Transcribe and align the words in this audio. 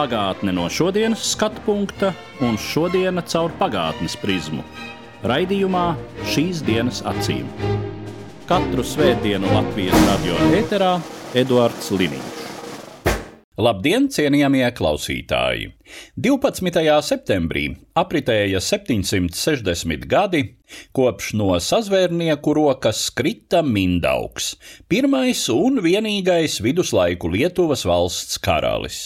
Pagātne 0.00 0.54
no 0.56 0.62
šodienas 0.72 1.20
skatu 1.34 1.60
punkta 1.66 2.14
un 2.40 2.54
šodienas 2.56 3.26
caur 3.34 3.52
pagātnes 3.58 4.14
prizmu. 4.16 4.62
Raidījumā 5.28 5.82
šīs 6.24 6.62
dienas 6.64 7.02
acīm. 7.04 7.44
Katru 8.48 8.80
svētdienu 8.80 9.50
Latvijas 9.52 10.06
radio 10.06 10.38
eterā 10.56 10.94
Eduards 11.36 11.90
Liniņš. 11.92 12.40
Labdien, 13.60 14.08
cienījamie 14.08 14.64
klausītāji! 14.72 15.68
12. 16.16 16.80
septembrī 17.04 17.66
apritēja 18.00 18.64
760 18.64 20.08
gadi, 20.08 20.46
kopš 20.96 21.32
no 21.38 21.52
sazvērnieku 21.60 22.54
rokas 22.56 23.02
krita 23.16 23.62
Mindaugs, 23.66 24.54
pirmais 24.90 25.42
un 25.52 25.80
vienīgais 25.84 26.60
viduslaiku 26.64 27.30
Lietuvas 27.32 27.84
valsts 27.88 28.38
karalis. 28.42 29.00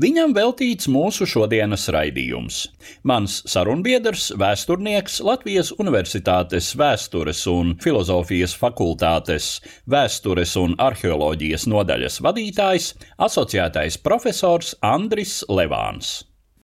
Viņam 0.00 0.34
veltīts 0.36 0.88
mūsu 0.90 1.28
šodienas 1.28 1.86
raidījums. 1.94 2.64
Mans 3.06 3.40
sarunbiedrs, 3.50 4.30
vēsturnieks 4.40 5.20
Latvijas 5.24 5.72
Universitātes 5.78 6.72
Vēstures 6.78 7.44
un 7.50 7.74
Filozofijas 7.82 8.56
fakultātes 8.58 9.58
Vēstures 9.90 10.56
un 10.60 10.76
arheoloģijas 10.82 11.68
nodaļas 11.70 12.20
vadītājs, 12.24 12.92
asociētais 13.28 13.98
profesors 14.04 14.74
Andris 14.84 15.42
Levāns. 15.48 16.22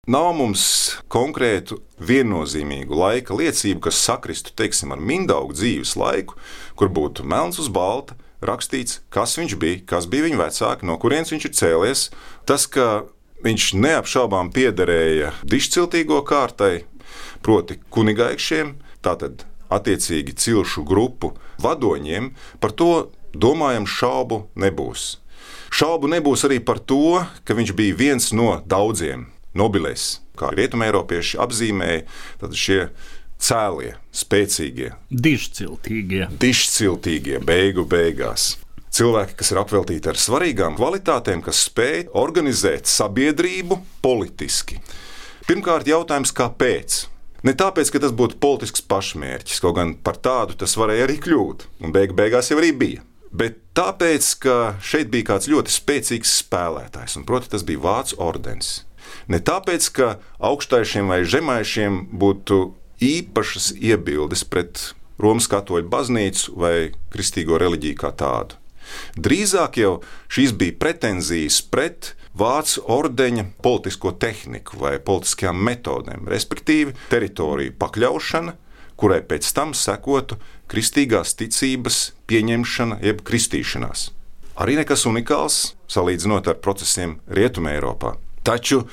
Nav 0.08 0.30
mums 0.38 0.62
konkrētu 1.12 1.82
viennozīmīgu 2.00 2.96
laika 2.96 3.36
liecību, 3.36 3.82
kas 3.90 3.98
sakristu 4.00 4.54
teiksim, 4.56 4.94
ar 4.96 5.02
Mindaugu 5.04 5.52
dzīves 5.52 5.98
laiku, 6.00 6.38
kur 6.80 6.88
būtu 6.96 7.26
melns 7.28 7.60
uz 7.60 7.68
balta, 7.68 8.16
rakstīts, 8.40 9.02
kas 9.12 9.36
viņš 9.36 9.58
bija, 9.60 9.82
kas 9.84 10.08
bija 10.08 10.30
viņa 10.30 10.40
vecāki, 10.46 10.88
no 10.88 10.96
kurienes 10.96 11.36
viņš 11.36 11.50
ir 11.50 11.56
cēlies. 11.60 12.06
Tas, 12.48 12.70
ka 12.72 13.04
viņš 13.44 13.68
neapšaubām 13.84 14.56
piederēja 14.56 15.36
dišciltīgo 15.44 16.24
kārtai, 16.24 16.86
proti, 17.44 17.76
kunigaikšiem, 17.92 18.78
tātad 19.04 19.44
attiecīgi 19.68 20.40
cilšu 20.40 20.88
grupu 20.88 21.36
vadoņiem, 21.60 22.32
par 22.64 22.72
to 22.72 23.10
domājam 23.36 23.84
šaubu 23.84 24.46
nebūs. 24.56 25.18
Šaubu 25.68 26.08
nebūs 26.16 26.48
arī 26.48 26.64
par 26.64 26.80
to, 26.80 27.26
ka 27.44 27.60
viņš 27.60 27.76
bija 27.76 28.06
viens 28.08 28.32
no 28.32 28.62
daudziem 28.64 29.34
nobilēs, 29.58 30.08
kā 30.40 30.52
rietumēropieši 30.56 31.40
apzīmēja, 31.44 32.04
tad 32.42 32.56
šie 32.58 32.80
cēlie, 33.42 33.96
spēcīgie, 34.18 34.94
Dižciltīgie. 35.12 36.28
dišciltīgie 36.42 37.42
beigu 37.46 37.86
beigās. 37.90 38.56
Cilvēki, 38.98 39.36
kas 39.38 39.52
ir 39.54 39.60
apveltīti 39.62 40.10
ar 40.10 40.18
svarīgām 40.18 40.78
kvalitātēm, 40.80 41.44
kas 41.46 41.60
spēj 41.68 42.08
organizēt 42.18 42.88
sabiedrību 42.90 43.78
politiski. 44.02 44.80
Pirmkārt, 45.48 45.86
jautājums, 45.92 46.34
kāpēc? 46.34 47.04
Ne 47.46 47.54
tāpēc, 47.54 47.92
ka 47.94 48.02
tas 48.02 48.16
būtu 48.18 48.40
politisks 48.42 48.82
pašmērķis, 48.90 49.60
kaut 49.62 49.76
gan 49.78 49.94
par 50.02 50.18
tādu 50.18 50.58
tas 50.58 50.74
varēja 50.80 51.06
arī 51.06 51.20
kļūt, 51.22 51.68
un 51.86 51.94
beigu 51.94 52.18
beigās 52.18 52.50
jau 52.50 52.58
arī 52.58 52.72
bija. 52.74 53.04
Bet 53.38 53.60
tāpēc, 53.78 54.32
ka 54.42 54.56
šeit 54.82 55.12
bija 55.14 55.34
kāds 55.34 55.50
ļoti 55.52 55.72
spēcīgs 55.76 56.34
spēlētājs, 56.42 57.20
un 57.20 57.28
proti, 57.28 57.52
tas 57.54 57.68
bija 57.68 57.84
Vācu 57.84 58.18
ordenis. 58.24 58.80
Ne 59.28 59.40
tāpēc, 59.44 59.90
ka 59.92 60.14
augstaišiem 60.40 61.10
vai 61.12 61.24
zemaišiem 61.28 62.06
būtu 62.16 62.62
īpašas 63.04 63.74
iebildes 63.76 64.46
pret 64.48 64.94
Romas 65.20 65.50
katoļu 65.50 65.90
baznīcu 65.92 66.56
vai 66.62 66.76
kristīgo 67.14 67.58
reliģiju 67.60 67.98
kā 68.00 68.14
tādu. 68.16 68.60
Drīzāk 69.20 69.82
jau 69.82 69.98
šīs 70.32 70.54
bija 70.58 70.78
pretenzijas 70.80 71.60
pret 71.62 72.14
Vācu 72.38 72.84
ordeņa 72.94 73.48
politisko 73.66 74.12
tehniku 74.22 74.78
vai 74.78 75.00
politiskajām 75.02 75.58
metodēm, 75.58 76.28
respektīvi 76.30 76.94
teritoriju 77.10 77.74
pakļaušana, 77.82 78.54
kurai 78.98 79.24
pēc 79.26 79.50
tam 79.58 79.74
sekotu 79.74 80.38
kristīgās 80.70 81.34
ticības 81.40 82.12
pieņemšana, 82.30 83.00
jeb 83.02 83.24
kristīšanās. 83.26 84.12
Arī 84.62 84.78
nekas 84.78 85.08
unikāls 85.10 85.74
salīdzinot 85.90 86.50
ar 86.50 86.62
procesiem 86.62 87.18
Rietumē 87.26 87.74
Eiropā. 87.78 88.16
Taču 88.46 88.84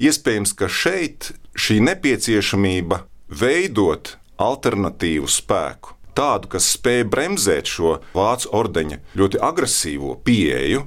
iespējams, 0.00 0.54
ka 0.56 0.68
šeit 0.72 1.32
šī 1.58 1.80
nepieciešamība 1.84 3.04
veidot 3.40 4.16
alternatīvu 4.40 5.28
spēku, 5.30 5.96
tādu, 6.16 6.50
kas 6.54 6.70
spēj 6.76 7.04
bremzēt 7.12 7.68
šo 7.70 7.98
vācu 8.16 8.50
ordeņa 8.56 9.00
ļoti 9.20 9.42
agresīvo 9.44 10.16
pieeju, 10.26 10.86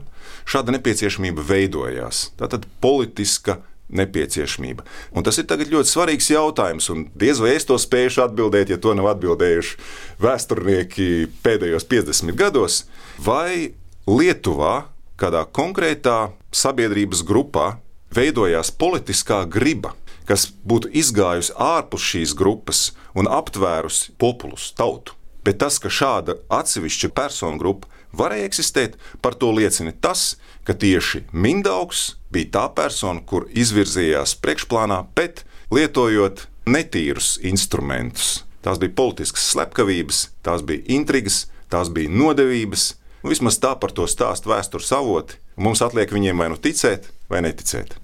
šāda 0.50 0.75
nepieciešamība 0.75 1.46
veidojās. 1.47 2.31
Tātad 2.40 2.66
politiska 2.84 3.62
nepieciešamība. 3.94 4.85
Un 5.13 5.25
tas 5.25 5.38
ir 5.38 5.47
ļoti 5.47 5.91
svarīgs 5.91 6.31
jautājums, 6.34 6.90
un 6.90 7.06
diez 7.19 7.40
vai 7.44 7.53
es 7.57 7.68
to 7.69 7.78
spēšu 7.80 8.24
atbildēt, 8.25 8.74
ja 8.74 8.80
to 8.81 8.95
nav 8.97 9.12
atbildējuši 9.13 9.78
vēsturnieki 10.24 11.09
pēdējos 11.45 11.88
50 11.91 12.40
gados, 12.40 12.84
vai 13.22 13.75
Lietuvā, 14.09 14.90
kādā 15.16 15.45
konkrētā 15.47 16.34
sabiedrības 16.51 17.22
grupā, 17.24 17.78
veidojās 18.16 18.72
politiskā 18.72 19.44
griba, 19.50 19.94
kas 20.29 20.47
būtu 20.66 20.91
izgājusi 20.94 21.56
ārpus 21.59 22.06
šīs 22.13 22.35
grupas 22.38 22.85
un 23.18 23.28
aptvērusi 23.28 24.13
populus, 24.22 24.72
tautu. 24.78 25.18
Bet 25.44 25.59
tas, 25.59 25.79
ka 25.81 25.91
šāda 25.91 26.38
atsevišķa 26.53 27.09
personu 27.12 27.59
grupa 27.59 27.90
varēja 28.16 28.47
eksistēt, 28.47 28.96
par 29.22 29.35
to 29.35 29.51
liecina 29.51 29.91
tas, 29.91 30.38
ka 30.63 30.75
tieši 30.78 31.25
Mindaugs 31.34 32.13
bija 32.31 32.53
tā 32.57 32.66
persona, 32.78 33.19
kur 33.28 33.50
izvirzījās 33.51 34.38
priekšplānā, 34.40 35.01
bet 35.18 35.44
lietojot 35.74 36.47
netīrus 36.69 37.35
instrumentus. 37.44 38.44
Tās 38.63 38.80
bija 38.80 38.95
politiskas 38.95 39.50
slepkavības, 39.51 40.28
tās 40.45 40.63
bija 40.63 40.85
intrigas, 40.95 41.47
tās 41.74 41.91
bija 41.91 42.12
nodevības. 42.12 42.94
Vismaz 43.28 43.59
tā 43.59 43.74
par 43.80 43.91
to 43.95 44.07
stāsta 44.07 44.51
vēstures 44.51 44.91
avoti. 44.95 45.40
Mums 45.59 45.84
atliek 45.84 46.12
viņiem 46.12 46.40
vai 46.40 46.50
nu 46.51 46.59
ticēt, 46.59 47.12
vai 47.31 47.44
neticēt. 47.44 47.97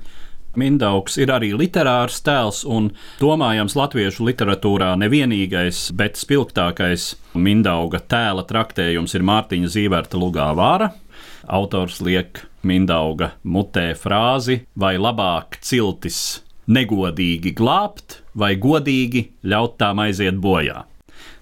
Mindaugs 0.59 1.15
ir 1.21 1.31
arī 1.31 1.53
literārs 1.55 2.19
tēls, 2.25 2.63
un 2.67 2.89
domājams, 3.21 3.77
latviešu 3.79 4.25
literatūrā 4.27 4.91
nevienīgais, 4.99 5.89
bet 5.95 6.19
spilgtākais 6.19 7.13
Mindauga 7.39 8.01
tēla 8.11 8.43
traktējums 8.49 9.15
ir 9.15 9.25
Mārtiņa 9.29 9.71
Zīverta 9.75 10.19
Lugā 10.19 10.49
Vāra. 10.57 10.91
Autors 11.47 12.01
liek 12.03 12.43
Mindauga 12.67 13.33
mutē 13.47 13.93
frāzi, 13.95 14.61
vai 14.75 14.97
labāk 14.99 15.61
ciltis 15.63 16.41
negodīgi 16.69 17.55
glābt, 17.57 18.19
vai 18.35 18.53
godīgi 18.59 19.29
ļaut 19.47 19.79
tām 19.79 20.03
aiziet 20.03 20.37
bojā. 20.41 20.83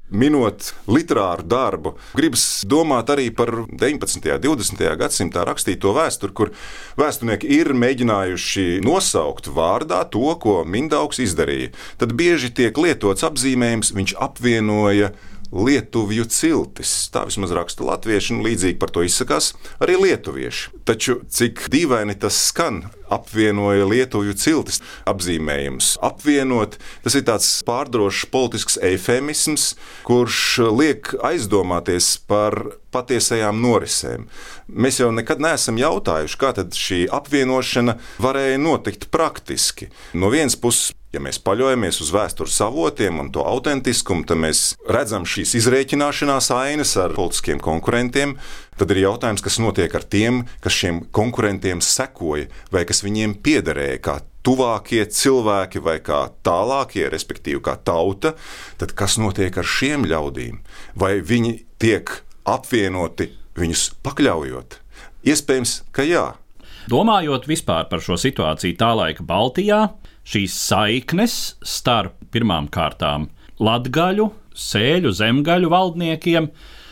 Minot 0.07 0.69
literāru 0.88 1.44
darbu, 1.44 1.91
gribas 2.16 2.63
domāt 2.63 3.09
arī 3.12 3.28
par 3.35 3.51
19. 3.68 4.22
un 4.23 4.40
20. 4.56 4.84
gadsimtā 5.01 5.44
rakstīto 5.44 5.91
vēsturi, 5.97 6.31
kur 6.31 6.53
vēsturnieki 6.95 7.50
ir 7.57 7.73
mēģinājuši 7.75 8.79
nosaukt 8.88 9.51
vārdā 9.51 10.06
to, 10.07 10.29
ko 10.40 10.62
Mindaugs 10.63 11.19
izdarīja. 11.19 11.73
Tad 12.00 12.16
bieži 12.16 12.53
tiek 12.55 12.79
lietots 12.79 13.28
apzīmējums, 13.28 13.91
viņš 13.99 14.16
apvienoja 14.29 15.11
Lietuvju 15.47 16.26
ciltis. 16.28 17.08
Tā 17.11 17.23
vismaz 17.28 17.53
raksta 17.55 17.85
latvieši, 17.87 18.34
un 18.35 18.43
līdzīgi 18.43 18.79
par 18.82 18.91
to 18.91 19.03
izsakās 19.08 19.53
arī 19.79 19.96
lietuvieši. 20.02 20.73
Taču 20.87 21.22
cik 21.32 21.70
dīvaini 21.72 22.17
tas 22.20 22.40
skan, 22.49 22.82
apvienoja 23.14 23.88
Lietuvju 23.88 24.36
ciltis 24.38 24.82
apzīmējums. 25.09 25.96
Apvienot, 26.06 26.78
tas 27.06 27.18
ir 27.18 27.26
tāds 27.28 27.50
pārdrošs 27.68 28.28
politisks 28.34 28.80
eifemisms, 28.84 29.72
kurš 30.08 30.42
liek 30.72 31.14
aizdomāties 31.26 32.16
par 32.28 32.58
patiesajām 32.96 33.59
norisēm. 33.62 34.28
Mēs 34.68 35.02
jau 35.02 35.09
nekad 35.16 35.42
neesam 35.44 35.80
jautājuši, 35.80 36.40
kā 36.42 36.54
šī 36.58 37.02
apvienošana 37.14 37.98
varēja 38.24 38.62
notikt 38.62 39.09
praktiski. 39.14 39.92
No 40.18 40.32
vienas 40.34 40.58
puses, 40.59 40.94
ja 41.16 41.22
mēs 41.24 41.40
paļaujamies 41.44 42.02
uz 42.04 42.12
vēstures 42.16 42.58
avotiem 42.66 43.22
un 43.22 43.32
to 43.34 43.46
autentiskumu, 43.48 44.26
tad 44.28 44.42
mēs 44.44 44.64
redzam 44.92 45.28
šīs 45.28 45.56
izrēķināšanās 45.62 46.52
ainas 46.56 46.96
ar 47.00 47.16
politiskiem 47.18 47.62
konkurentiem. 47.64 48.38
Tad 48.78 48.91
ir 48.94 49.02
jautājums, 49.02 49.41
kas 49.41 49.58
notiek 49.58 49.94
ar 49.97 50.03
tiem, 50.06 50.44
kas 50.62 50.76
šiem 50.78 51.02
konkurentiem 51.16 51.82
sekoja 51.82 52.46
vai 52.74 52.84
kas 52.85 53.02
viņiem 53.02 53.34
piederēja, 53.41 54.02
kā 54.06 54.18
tuvākie 54.46 55.02
cilvēki 55.09 55.82
vai 55.84 55.97
kā 56.06 56.28
tālākie, 56.46 57.08
respektīvi, 57.09 57.59
kā 57.66 57.74
tauta, 57.82 58.35
tad 58.78 58.94
kas 58.97 59.18
notiek 59.18 59.58
ar 59.58 59.66
šiem 59.68 60.06
ļaudīm? 60.08 60.62
Vai 60.94 61.18
viņi 61.26 61.56
tiek 61.82 62.20
apvienoti 62.47 63.32
viņus 63.58 63.88
pakļaujot? 64.06 64.78
Iespējams, 65.28 65.80
ka 65.91 66.06
jā. 66.06 66.28
Domājot 66.88 67.50
vispār 67.50 67.90
par 67.90 68.03
šo 68.06 68.16
situāciju 68.22 68.78
tā 68.80 68.94
laika 68.96 69.26
Baltijā, 69.26 69.82
šīs 70.28 70.53
saiknes 70.70 71.58
starp 71.66 72.16
pirmām 72.32 72.70
kārtām 72.72 73.28
latgaļu, 73.58 74.30
sēļu, 74.53 75.12
zemgaļu 75.18 75.73
valdniekiem, 75.73 76.47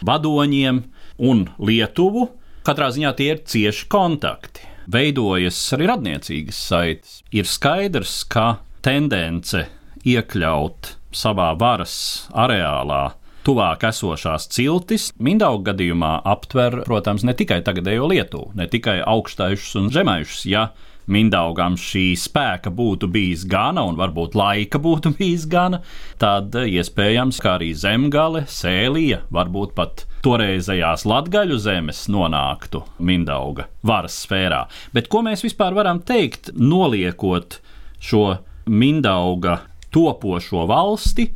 vadoņiem 0.05 0.81
un 1.17 1.47
Lietuvu, 1.59 2.29
katrā 2.65 2.91
ziņā 2.95 3.11
tie 3.17 3.33
ir 3.35 3.43
cieši 3.45 3.89
kontakti 3.91 4.75
veidojas 4.91 5.57
arī 5.75 5.89
radniecīgas 5.89 6.61
saites. 6.69 7.19
Ir 7.33 7.49
skaidrs, 7.49 8.23
ka 8.29 8.59
tendence 8.85 9.65
iekļaut 10.05 10.95
savā 11.15 11.51
varas 11.57 11.95
areālā 12.35 13.15
tuvāk 13.45 13.83
esošās 13.91 14.47
ciltis, 14.49 15.11
Mindauga 15.21 15.71
gadījumā 15.71 16.15
aptver, 16.25 16.81
protams, 16.87 17.25
ne 17.27 17.35
tikai 17.37 17.59
tagadējo 17.65 18.09
Lietuvu, 18.09 18.51
ne 18.57 18.65
tikai 18.69 18.99
augstaišus 19.05 19.75
un 19.81 19.91
zemaišus. 19.93 20.45
Ja 20.49 20.69
Mindaugam 21.11 21.75
šī 21.77 22.15
spēka 22.17 22.71
būtu 22.73 23.09
bijis 23.13 23.45
gana, 23.49 23.83
un 23.85 23.97
varbūt 23.99 24.35
laika 24.37 24.81
būtu 24.81 25.13
bijis 25.19 25.45
gana, 25.49 25.81
tad 26.21 26.55
iespējams, 26.57 27.39
ka 27.43 27.55
arī 27.59 27.71
zemgale, 27.77 28.45
sēlija, 28.49 29.21
varbūt 29.33 29.75
pat 29.77 30.05
toreizējās 30.25 31.05
latgaļu 31.05 31.59
zemes 31.61 32.05
nonāktu 32.09 32.81
Mindauga 33.05 33.67
varas 33.85 34.17
sfērā. 34.25 34.65
Bet 34.95 35.09
ko 35.13 35.21
mēs 35.25 35.45
vispār 35.45 35.77
varam 35.77 36.01
teikt, 36.01 36.49
noliekot 36.57 37.59
šo 38.01 38.25
Mindauga 38.65 39.59
topošo 39.93 40.65
valsti 40.69 41.29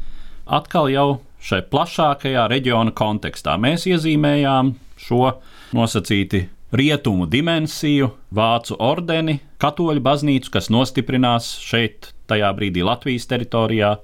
atkal 0.50 0.90
jau 0.90 1.10
šai 1.46 1.62
plašākajā 1.70 2.48
reģiona 2.50 2.96
kontekstā? 2.98 3.60
Mēs 3.62 3.86
iezīmējām 3.90 4.74
šo 5.00 5.36
nosacīti 5.78 6.48
rietumu 6.72 7.26
dimensiju, 7.30 8.12
vācu 8.36 8.78
ordeni, 8.80 9.40
katoļu 9.62 10.04
baznīcu, 10.06 10.52
kas 10.54 10.70
nostiprinās 10.74 11.56
šeit, 11.64 12.14
tajā 12.30 12.52
brīdī 12.58 12.86
Latvijas 12.86 13.28
teritorijā, 13.30 13.96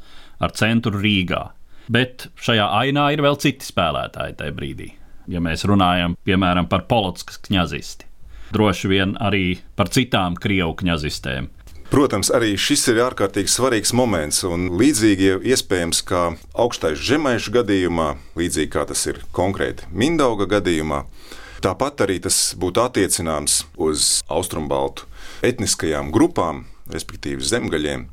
ar 0.41 0.55
centru 0.57 0.99
Rīgā. 0.99 1.43
Bet 1.91 2.27
šajā 2.41 2.65
ainā 2.81 3.11
ir 3.13 3.21
vēl 3.21 3.37
citi 3.41 3.67
spēlētāji 3.67 4.39
tajā 4.39 4.55
brīdī. 4.57 4.89
Ja 5.29 5.41
mēs 5.41 5.65
runājam 5.65 6.17
piemēram 6.25 6.67
par 6.69 6.85
Polotskas 6.89 7.39
kņazisti, 7.45 8.05
droši 8.53 8.89
vien 8.89 9.15
arī 9.21 9.59
par 9.77 9.89
citām 9.93 10.37
krievu 10.37 10.75
kņazistēm. 10.81 11.49
Protams, 11.85 12.31
arī 12.33 12.55
šis 12.57 12.87
ir 12.89 12.99
ārkārtīgi 13.05 13.51
svarīgs 13.53 13.93
moments, 13.93 14.41
un 14.43 14.71
līdzīgi 14.77 15.35
iespējams, 15.53 16.01
kā 16.09 16.23
augstais 16.57 17.01
zemaišu 17.05 17.53
gadījumā, 17.59 18.07
līdzīgi 18.37 18.71
kā 18.73 18.87
tas 18.89 19.05
ir 19.05 19.21
konkrēti 19.37 19.85
Mindauga 19.93 20.49
gadījumā, 20.57 21.03
tāpat 21.63 22.05
arī 22.05 22.19
tas 22.23 22.55
būtu 22.59 22.83
attiecināms 22.83 23.63
uz 23.77 24.21
austrumbaltu 24.31 25.07
etniskajām 25.45 26.11
grupām, 26.15 26.65
respektīvi 26.91 27.45
zemgaļiem, 27.45 28.07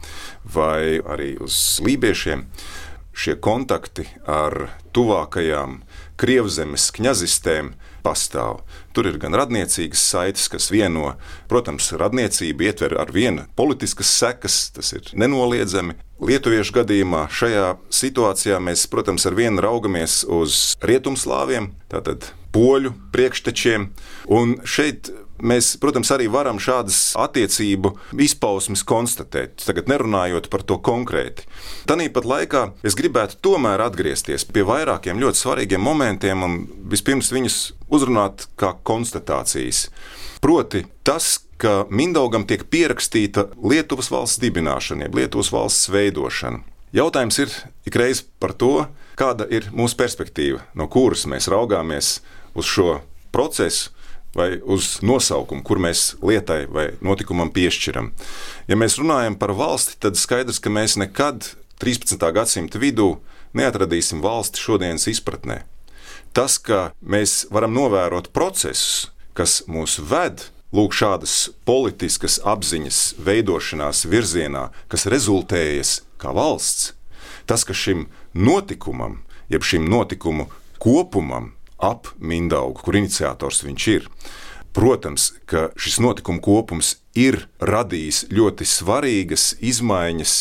vai 0.55 1.01
arī 1.01 1.35
uz 1.43 1.81
lībiešiem 1.85 2.47
šie 3.13 3.37
kontakti 3.45 4.07
ar 4.25 4.73
tuvākajām 4.97 5.83
Krievzemes 6.21 6.91
kņazistēm 6.95 7.73
pastāv. 8.03 8.63
Tur 8.95 9.09
ir 9.11 9.19
gan 9.23 9.35
radniecīgas 9.37 10.03
saites, 10.13 10.49
kas 10.53 10.71
vieno, 10.73 11.15
protams, 11.51 11.91
radniecība 11.99 12.69
ietver 12.71 12.97
ar 13.01 13.13
vienu 13.15 13.47
politiskas 13.59 14.13
sekas, 14.21 14.59
tas 14.77 14.93
ir 14.97 15.13
nenoliedzami. 15.19 15.97
Lietuviešu 16.23 16.77
gadījumā 16.81 17.25
šajā 17.33 17.67
situācijā 17.93 18.61
mēs, 18.63 18.87
protams, 18.91 19.27
ar 19.27 19.39
vienu 19.39 19.65
raugamies 19.65 20.23
uz 20.31 20.77
rietumslāviem, 20.85 21.73
tātad 21.91 22.31
poļu 22.53 22.95
priekštečiem, 23.15 23.91
un 24.39 24.59
šeit 24.69 25.11
Mēs, 25.43 25.73
protams, 25.83 26.07
arī 26.15 26.29
varam 26.31 26.61
šādas 26.63 27.17
attiecību 27.19 27.91
izpausmes 28.23 28.85
konstatēt, 28.87 29.57
tagad 29.67 29.89
nerunājot 29.91 30.47
par 30.53 30.63
to 30.63 30.77
konkrēti. 30.79 31.49
Tāpat 31.91 32.29
laikā 32.31 32.63
es 32.87 32.95
gribētu 32.99 33.41
tomēr 33.43 33.83
atgriezties 33.83 34.47
pie 34.47 34.63
vairākiem 34.69 35.19
ļoti 35.19 35.43
svarīgiem 35.43 35.83
momentiem 35.83 36.47
un 36.47 36.59
vispirms 36.93 37.33
viņus 37.35 37.57
uzrunāt 37.91 38.47
kā 38.61 38.77
konstatācijas. 38.87 39.89
Proti, 40.43 40.85
tas, 41.03 41.41
ka 41.59 41.89
Mindaugam 41.91 42.47
tiek 42.47 42.63
pierakstīta 42.71 43.49
Lietuvas 43.67 44.13
valsts 44.15 44.39
dibināšana, 44.43 45.09
jeb 45.09 45.19
Lietuvas 45.19 45.51
valsts 45.55 45.91
veidošana. 45.91 46.63
Jautājums 46.95 47.39
ir 47.43 47.51
ikreiz 47.89 48.23
par 48.39 48.55
to, 48.55 48.87
kāda 49.19 49.49
ir 49.51 49.73
mūsu 49.75 49.99
perspektīva, 49.99 50.63
no 50.79 50.87
kuras 50.93 51.25
mēs 51.31 51.51
raugāmies 51.51 52.21
uz 52.55 52.69
šo 52.69 53.01
procesu, 53.33 53.91
vai 54.35 54.61
uz 54.65 54.99
nosaukumu, 55.05 55.63
kur 55.65 55.81
mēs 55.83 56.15
lietai 56.25 56.65
vai 56.73 56.87
notikumam 57.05 57.53
piešķiram. 57.53 58.13
Ja 58.69 58.79
mēs 58.81 58.97
runājam 59.01 59.37
par 59.37 59.53
valsti, 59.57 59.99
tad 60.01 60.17
skaidrs, 60.17 60.61
ka 60.63 60.73
mēs 60.73 60.97
nekad 61.01 61.53
13. 61.83 62.17
gadsimta 62.33 62.81
vidū 62.81 63.19
neatradīsim 63.53 64.23
valsti 64.25 64.63
šodienas 64.63 65.09
izpratnē. 65.13 65.63
Tas, 66.33 66.57
ka 66.57 66.93
mēs 67.05 67.45
varam 67.53 67.75
novērot 67.77 68.31
procesus, 68.33 69.11
kas 69.37 69.61
mūs 69.69 69.99
ved 70.01 70.47
lūk, 70.73 70.97
šādas 70.97 71.51
politiskas 71.69 72.39
apziņas 72.49 73.01
veidošanās 73.21 74.07
virzienā, 74.09 74.71
kas 74.89 75.05
rezultējas 75.13 75.99
kā 76.17 76.33
valsts, 76.33 76.95
tas, 77.45 77.67
ka 77.69 77.77
šim 77.77 78.07
notikumam, 78.33 79.21
jeb 79.53 79.67
šim 79.67 79.85
notikumu 79.93 80.49
kopumam 80.81 81.53
ap 81.83 82.09
Mindaugu, 82.19 82.81
kur 82.87 82.97
iniciators 82.97 83.63
viņš 83.67 83.87
ir. 83.93 84.09
Protams, 84.73 85.33
ka 85.45 85.69
šis 85.77 85.99
notikumu 86.01 86.41
kopums 86.41 86.95
ir 87.19 87.43
radījis 87.61 88.27
ļoti 88.33 88.65
svarīgas 88.65 89.51
izmaiņas, 89.61 90.37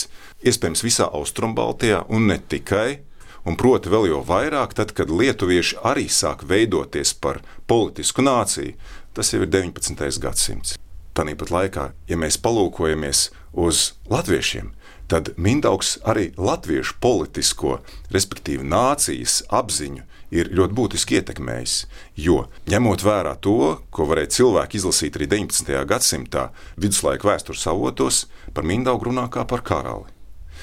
iespējams, 0.48 0.84
visā 0.86 1.10
Austrumbaltijā 1.12 2.06
un 2.08 2.30
ne 2.32 2.40
tikai. 2.40 3.02
Un 3.44 3.58
proti, 3.58 3.90
vēl 3.90 4.12
jau 4.12 4.22
vairāk, 4.22 4.76
tad, 4.78 4.94
kad 4.94 5.10
lietuvieši 5.10 5.82
arī 5.84 6.06
sāk 6.08 6.46
veidoties 6.48 7.16
par 7.18 7.42
politisku 7.68 8.22
nāciju, 8.22 8.76
tas 9.18 9.34
jau 9.34 9.42
ir 9.42 9.50
19. 9.50 9.98
gadsimts. 10.22 10.78
Tāpat 11.18 11.52
laikā, 11.52 11.90
ja 12.08 12.20
mēs 12.22 12.38
palūkojamies 12.40 13.26
uz 13.58 13.96
latviešiem, 14.08 14.70
tad 15.12 15.34
Mindaugs 15.36 15.98
arī 16.08 16.30
latviešu 16.40 16.96
politisko, 17.04 17.80
respektīvi 18.16 18.64
nācijas 18.64 19.42
apziņu 19.52 20.06
ir 20.32 20.52
ļoti 20.56 20.78
būtiski 20.78 21.18
ietekmējis. 21.20 21.74
Jo 22.16 22.46
ņemot 22.72 23.04
vērā 23.04 23.34
to, 23.44 23.82
ko 23.92 24.08
varēja 24.08 24.32
cilvēki 24.38 24.80
izlasīt 24.80 25.20
arī 25.20 25.28
19. 25.34 25.74
gadsimtā 25.90 26.46
viduslaika 26.80 27.28
vēstures 27.28 27.68
avotos, 27.68 28.26
par 28.56 28.64
Mindaugu 28.68 29.10
runā 29.10 29.28
kā 29.32 29.44
par 29.48 29.66
karali. 29.68 30.08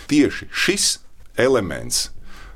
Tieši 0.08 0.48
šis 0.48 0.86
elements 1.36 2.08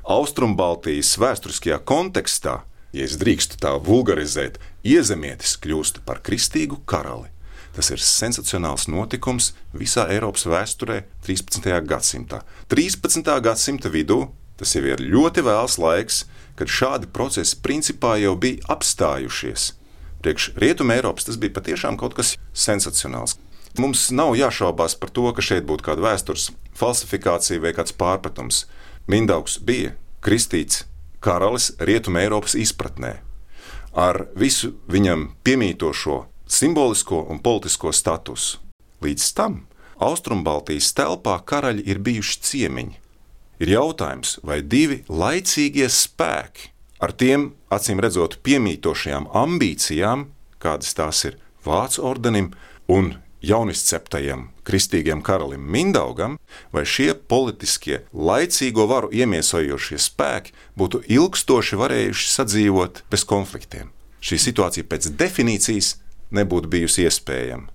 Austrumbaltijas 0.03 1.13
vēsturiskajā 1.21 1.77
kontekstā, 1.87 2.63
ja 2.91 3.05
es 3.05 3.19
drīkstu 3.21 3.61
tā 3.61 3.77
vulgarizēt, 3.77 4.57
iezemietis 4.83 5.55
kļūst 5.61 6.01
par 6.07 6.25
kristīgu 6.25 6.81
karali. 6.89 7.32
Tas 7.73 7.89
ir 7.89 8.01
sensacionāls 8.05 8.85
notikums 8.91 9.51
visā 9.73 10.05
Eiropas 10.13 10.45
vēsturē 10.45 11.03
13. 11.25 11.73
gadsimtā. 11.89 12.43
13. 12.69 13.25
gadsimta 13.41 13.89
vidū 13.89 14.27
tas 14.57 14.75
jau 14.75 14.83
ir 14.85 15.01
ļoti 15.01 15.41
vēls 15.45 15.79
laiks, 15.81 16.23
kad 16.55 16.69
šādi 16.69 17.09
procesi 17.09 17.57
principā 17.65 18.15
jau 18.21 18.35
bija 18.37 18.61
apstājušies. 18.75 19.71
Priekš 20.23 20.51
Rietumē 20.55 20.99
Eiropas 21.01 21.25
tas 21.27 21.39
bija 21.41 21.55
patiešām 21.57 21.97
kaut 21.99 22.13
kas 22.15 22.35
sensacionāls. 22.53 23.35
Mums 23.81 24.11
nav 24.13 24.35
jāšaubās 24.37 24.93
par 25.01 25.09
to, 25.09 25.25
ka 25.33 25.41
šeit 25.41 25.65
būtu 25.65 25.87
kāda 25.87 26.05
vēstures 26.05 26.51
falsifikācija 26.77 27.59
vai 27.63 27.73
kāds 27.73 27.95
pārpratums. 27.97 28.67
Mindaugs 29.09 29.57
bija 29.57 29.95
kristīts 30.23 30.85
karalis 31.23 31.71
Rietumē 31.81 32.27
Eiropas 32.27 32.53
izpratnē, 32.55 33.17
ar 33.97 34.27
visu 34.37 34.75
viņam 34.87 35.31
piemītošo 35.43 36.19
simbolisko 36.53 37.25
un 37.33 37.41
politisko 37.41 37.91
statusu. 37.91 38.59
Līdz 39.03 39.29
tam 39.37 39.63
Austrumbaltijas 40.03 40.93
telpā 40.97 41.39
karaļi 41.47 41.85
ir 41.89 42.01
bijuši 42.03 42.43
ciemiņi 42.49 43.03
ir 43.63 43.73
jautājums, 43.77 44.37
vai 44.43 44.61
divi 44.61 45.01
laicīgie 45.07 45.87
spēki 45.91 46.71
ar 47.03 47.13
tiem 47.19 47.51
acīm 47.73 48.01
redzot 48.03 48.39
piemītošajām 48.45 49.29
ambīcijām, 49.43 50.29
kādas 50.59 50.95
tās 50.97 51.25
ir 51.29 51.39
Vācu 51.63 52.01
ordenim 52.03 52.49
un 52.91 53.13
jaunizceptajam 53.43 54.49
kristīgiem 54.67 55.21
karalim 55.23 55.63
Mindaugam, 55.63 56.35
vai 56.75 56.83
šie 56.83 57.13
politiskie, 57.15 58.01
laicīgo 58.11 58.83
varu 58.91 59.11
iemiesojošie 59.15 59.99
spēki 59.99 60.51
būtu 60.79 61.03
ilgstoši 61.07 61.79
varējuši 61.79 62.31
sadzīvot 62.33 63.03
bez 63.11 63.23
konfliktiem. 63.27 63.91
Šī 64.23 64.39
situācija 64.39 64.87
pēc 64.87 65.09
definīcijas 65.19 65.97
nebūtu 66.35 66.71
bijusi 66.71 67.07
iespējama. 67.07 67.69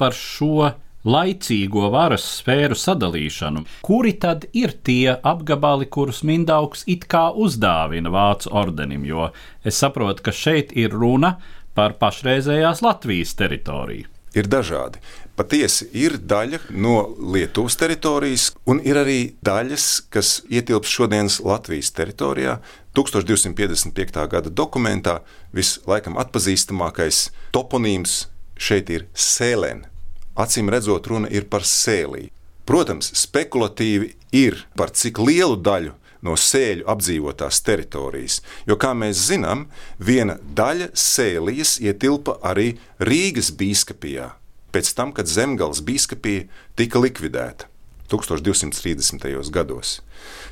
Par 0.00 0.16
šo 0.16 0.72
laicīgo 1.02 1.88
varas 1.92 2.24
sfēru 2.38 2.76
sadalīšanu, 2.78 3.64
kuri 3.82 4.14
tad 4.22 4.46
ir 4.54 4.74
tie 4.86 5.16
apgabali, 5.16 5.88
kurus 5.90 6.22
Mindaugs 6.26 6.84
it 6.86 7.08
kā 7.10 7.28
uzdāvina 7.34 8.12
Vācu 8.12 8.52
ordenim, 8.62 9.04
jo 9.06 9.30
es 9.64 9.80
saprotu, 9.82 10.22
ka 10.22 10.34
šeit 10.34 10.74
ir 10.78 10.94
runa 10.94 11.36
par 11.74 11.96
pašreizējās 11.98 12.82
Latvijas 12.84 13.34
teritoriju. 13.38 14.08
Ir 14.32 14.48
dažādi. 14.48 15.00
Patiesi 15.32 15.86
ir 15.96 16.18
daļa 16.28 16.58
no 16.76 16.96
Lietuvas 17.32 17.78
teritorijas, 17.80 18.50
un 18.68 18.82
ir 18.84 18.98
arī 19.00 19.20
daļas, 19.40 19.86
kas 20.12 20.42
ietilpst 20.52 20.92
šodienas 20.92 21.38
Latvijas 21.40 21.88
teritorijā. 21.96 22.58
1255. 22.92 24.26
gada 24.28 24.52
dokumentā 24.52 25.22
vislaikam 25.56 26.18
atpazīstamākais 26.20 27.30
toponīms 27.56 28.26
šeit 28.60 28.92
ir 28.92 29.06
sēlēna. 29.16 29.88
Acīm 30.36 30.68
redzot, 30.72 31.08
runa 31.08 31.32
ir 31.32 31.48
par 31.48 31.64
sēlī. 31.64 32.28
Protams, 32.68 33.08
spekulatīvi 33.16 34.12
ir 34.36 34.60
par 34.76 34.92
cik 34.92 35.18
lielu 35.20 35.56
daļu 35.56 35.96
no 36.22 36.36
sēļu 36.38 36.86
apdzīvotās 36.92 37.62
teritorijas. 37.66 38.38
Jo, 38.68 38.76
kā 38.76 38.92
mēs 38.94 39.24
zinām, 39.32 39.66
viena 39.98 40.38
daļa 40.56 40.92
sēlijas 40.92 41.78
ietilpa 41.82 42.38
arī 42.52 42.74
Rīgas 43.02 43.50
biskupijā, 43.58 44.30
pēc 44.72 44.94
tam, 44.96 45.12
kad 45.16 45.30
Zemgales 45.30 45.82
biskupija 45.84 46.48
tika 46.78 47.00
likvidēta 47.02 47.68
1230. 48.12 49.50
gados. 49.50 50.00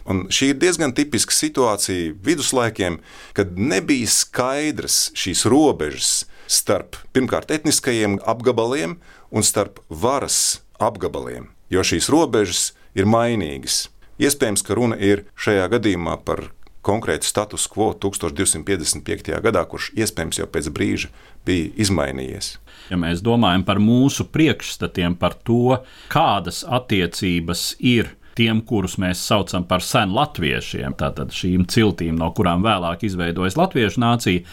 Un 0.09 0.27
šī 0.33 0.55
ir 0.55 0.61
diezgan 0.61 0.95
tipiska 0.97 1.35
situācija 1.35 2.15
viduslaikiem, 2.25 3.01
kad 3.37 3.59
nebija 3.59 4.09
skaidrs 4.09 5.11
šīs 5.19 5.45
robežas 5.51 6.25
starp 6.51 6.97
pirmkārt 7.15 7.53
etniskajiem 7.55 8.19
apgabaliem 8.27 8.97
un 9.31 9.47
starp 9.47 9.83
varas 9.89 10.61
apgabaliem, 10.81 11.51
jo 11.71 11.85
šīs 11.85 12.09
robežas 12.11 12.71
ir 12.97 13.07
mainīgas. 13.07 13.89
Iespējams, 14.21 14.65
ka 14.67 14.77
runa 14.77 14.99
ir 15.01 15.25
šajā 15.41 15.69
gadījumā 15.77 16.19
par 16.25 16.51
konkrētu 16.87 17.29
status 17.29 17.67
quo 17.71 17.91
1255. 17.93 19.35
gadā, 19.45 19.65
kurš 19.69 19.91
iespējams 19.99 20.41
jau 20.41 20.47
pēc 20.51 20.71
brīža 20.75 21.11
bija 21.47 21.71
izmainījies. 21.85 22.55
Ja 22.91 22.99
mēs 23.01 23.23
domājam 23.25 23.65
par 23.67 23.81
mūsu 23.83 24.27
priekšstatiem 24.33 25.19
par 25.21 25.37
to, 25.47 25.79
kādas 26.13 26.65
attiecības 26.67 27.75
ir 27.79 28.15
tiem, 28.39 28.63
kurus 28.67 28.97
mēs 29.03 29.21
saucam 29.27 29.67
par 29.69 29.85
senu 29.85 30.17
latviešiem, 30.17 30.95
tātad 30.99 31.35
šīm 31.35 31.67
ciltīm, 31.71 32.17
no 32.19 32.31
kurām 32.37 32.65
vēlāk 32.65 33.05
izveidojas 33.07 33.59
latviešu 33.61 34.01
nācija, 34.01 34.45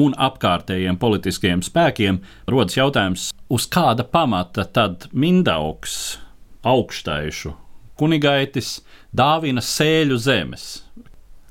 un 0.00 0.14
apkārtējiem 0.16 0.98
politiskiem 1.02 1.62
spēkiem, 1.62 2.22
rodas 2.50 2.78
jautājums, 2.78 3.28
uz 3.52 3.68
kāda 3.70 4.06
pamata 4.08 4.64
tad 4.64 5.10
Mindaugs, 5.12 6.16
augstaišu 6.64 7.54
kunigaitis, 8.00 8.78
dāvina 9.14 9.62
sēļu 9.62 10.18
zemes. 10.18 10.66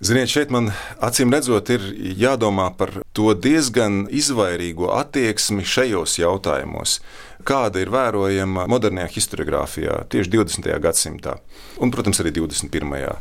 Ziniet, 0.03 0.27
šeit 0.33 0.49
man 0.51 0.65
acīm 0.99 1.31
redzot, 1.31 1.69
ir 1.71 1.83
jādomā 2.19 2.65
par 2.75 2.89
to 3.15 3.29
diezgan 3.39 4.01
izvairīgo 4.11 4.89
attieksmi 4.91 5.63
šajos 5.63 6.17
jautājumos, 6.19 6.97
kāda 7.47 7.79
ir 7.79 7.91
vērojama 7.93 8.65
modernajā 8.67 9.13
historiografijā 9.13 10.01
tieši 10.11 10.33
20. 10.33 10.67
gadsimtā, 10.83 11.37
un, 11.79 11.93
protams, 11.95 12.19
arī 12.19 12.33
21. 12.35 13.15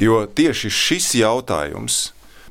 Jo 0.00 0.22
tieši 0.24 0.72
šis 0.72 1.10
jautājums, 1.20 2.00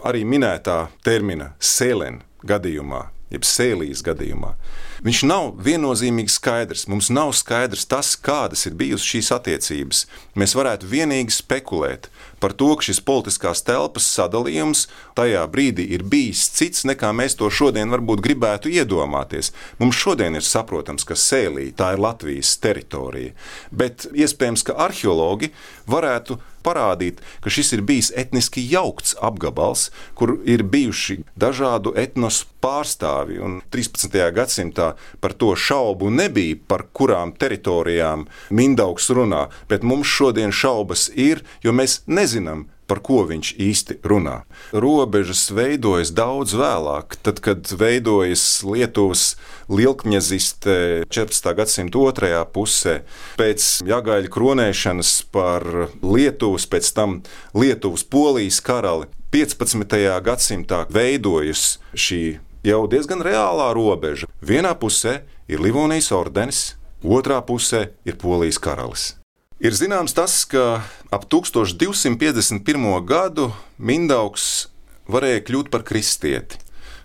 arī 0.05 0.21
minētā 0.29 0.83
termina 1.01 1.55
sēlēna 1.57 2.21
gadījumā, 2.45 3.07
jeb 3.33 3.49
sēlijas 3.49 4.05
gadījumā, 4.05 4.53
viņš 5.01 5.23
nav 5.25 5.55
viennozīmīgi 5.57 6.29
skaidrs. 6.29 6.85
Mums 6.91 7.09
nav 7.09 7.33
skaidrs 7.33 7.89
tas, 7.89 8.13
kādas 8.13 8.67
ir 8.69 8.77
bijušas 8.77 9.09
šīs 9.15 9.33
attiecības. 9.39 10.05
Mēs 10.37 10.53
varētu 10.53 10.93
vienīgi 10.93 11.33
spekulēt 11.33 12.10
par 12.41 12.55
to, 12.57 12.73
ka 12.75 12.87
šis 12.89 13.01
politiskās 13.05 13.63
telpas 13.67 14.07
sadalījums 14.17 14.87
tajā 15.17 15.45
brīdī 15.53 15.85
ir 15.95 16.03
bijis 16.09 16.47
cits, 16.57 16.85
nekā 16.89 17.13
mēs 17.15 17.37
to 17.39 17.49
šodien 17.53 17.93
varbūt 17.93 18.23
gribētu 18.25 18.71
iedomāties. 18.73 19.53
Mums 19.79 19.99
šodien 20.01 20.35
ir 20.35 20.45
saprotams, 20.45 21.05
ka 21.07 21.17
Sēlī 21.17 21.69
tā 21.77 21.93
ir 21.95 22.01
Latvijas 22.01 22.55
teritorija, 22.63 23.35
bet 23.71 24.09
iespējams, 24.11 24.65
ka 24.67 24.79
arheologi 24.87 25.53
varētu 25.89 26.39
parādīt, 26.63 27.21
ka 27.41 27.51
šis 27.53 27.73
ir 27.77 27.83
bijis 27.85 28.11
etniski 28.17 28.63
jaukts 28.71 29.15
apgabals, 29.21 29.89
kur 30.15 30.37
ir 30.45 30.63
bijuši 30.63 31.21
dažādu 31.39 31.93
etnosu 31.99 32.47
pārstāvji. 32.61 33.39
Un 33.41 33.59
13. 33.73 34.17
gadsimtā 34.35 34.93
par 35.21 35.33
to 35.33 35.53
šaubu 35.55 36.11
nebija, 36.13 36.59
par 36.67 36.85
kurām 36.93 37.33
teritorijām 37.33 38.27
Mindaugs 38.49 39.09
runā, 39.09 39.47
bet 39.69 39.83
mums 39.83 40.09
šodien 40.11 40.53
šaubas 40.53 41.09
ir, 41.15 41.43
jo 41.63 41.73
mēs 41.75 42.01
nezinām, 42.07 42.67
par 42.91 42.99
ko 42.99 43.21
viņš 43.29 43.53
īsti 43.55 43.97
runā. 44.03 44.41
Robežas 44.75 45.45
veidojas 45.55 46.11
daudz 46.11 46.57
vēlāk, 46.59 47.15
tad, 47.23 47.39
kad 47.39 47.71
veidojas 47.71 48.43
Lietuvas 48.67 49.37
lielkņaziste 49.71 51.07
14. 51.07 51.53
gadsimta 51.55 52.01
otrajā 52.03 52.41
pusē, 52.51 52.97
pēc 53.39 53.69
Jagaļa 53.87 54.33
kronēšanas 54.33 55.13
par 55.31 55.63
Lietuvas, 56.03 56.67
pēc 56.67 56.91
tam 56.97 57.21
Lietuvas 57.55 58.03
polijas 58.03 58.59
karali. 58.59 59.07
15. 59.31 59.95
gadsimtā 60.25 60.83
veidojas 60.91 61.77
šī 61.95 62.41
jau 62.67 62.83
diezgan 62.91 63.23
reālā 63.23 63.71
robeža. 63.77 64.27
Vienā 64.43 64.75
pusē 64.75 65.21
ir 65.47 65.63
Livonijas 65.63 66.11
ordenis, 66.11 66.61
otrā 66.99 67.39
pusē 67.39 67.87
ir 68.03 68.19
Polijas 68.19 68.59
karalis. 68.59 69.20
Ir 69.61 69.75
zināms 69.77 70.15
tas, 70.17 70.39
ka 70.49 70.81
ap 71.13 71.27
1251. 71.29 72.95
gadu 73.05 73.51
Mindaugs 73.77 74.71
varēja 75.05 75.43
kļūt 75.45 75.69
par 75.69 75.83
kristieti. 75.85 76.57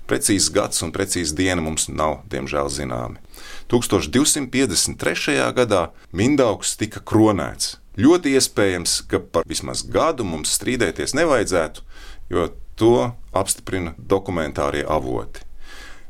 Precīzs 0.08 0.46
gads 0.54 0.80
un 0.86 0.94
precīzs 0.94 1.34
diena 1.36 1.60
mums 1.60 1.90
nav, 1.92 2.22
diemžēl, 2.32 2.70
zināmi. 2.72 3.20
1253. 3.68 5.36
gadā 5.52 5.82
Mindaugs 6.16 6.78
tika 6.80 7.04
kronēts. 7.04 7.74
Ļoti 8.00 8.32
iespējams, 8.40 9.02
ka 9.10 9.20
par 9.20 9.44
vismaz 9.44 9.84
gadu 9.84 10.24
mums 10.24 10.56
strīdēties 10.56 11.12
nevajadzētu, 11.18 11.84
jo 12.32 12.48
to 12.80 13.10
apstiprina 13.36 13.92
dokumentārie 13.98 14.86
avoti. 14.88 15.44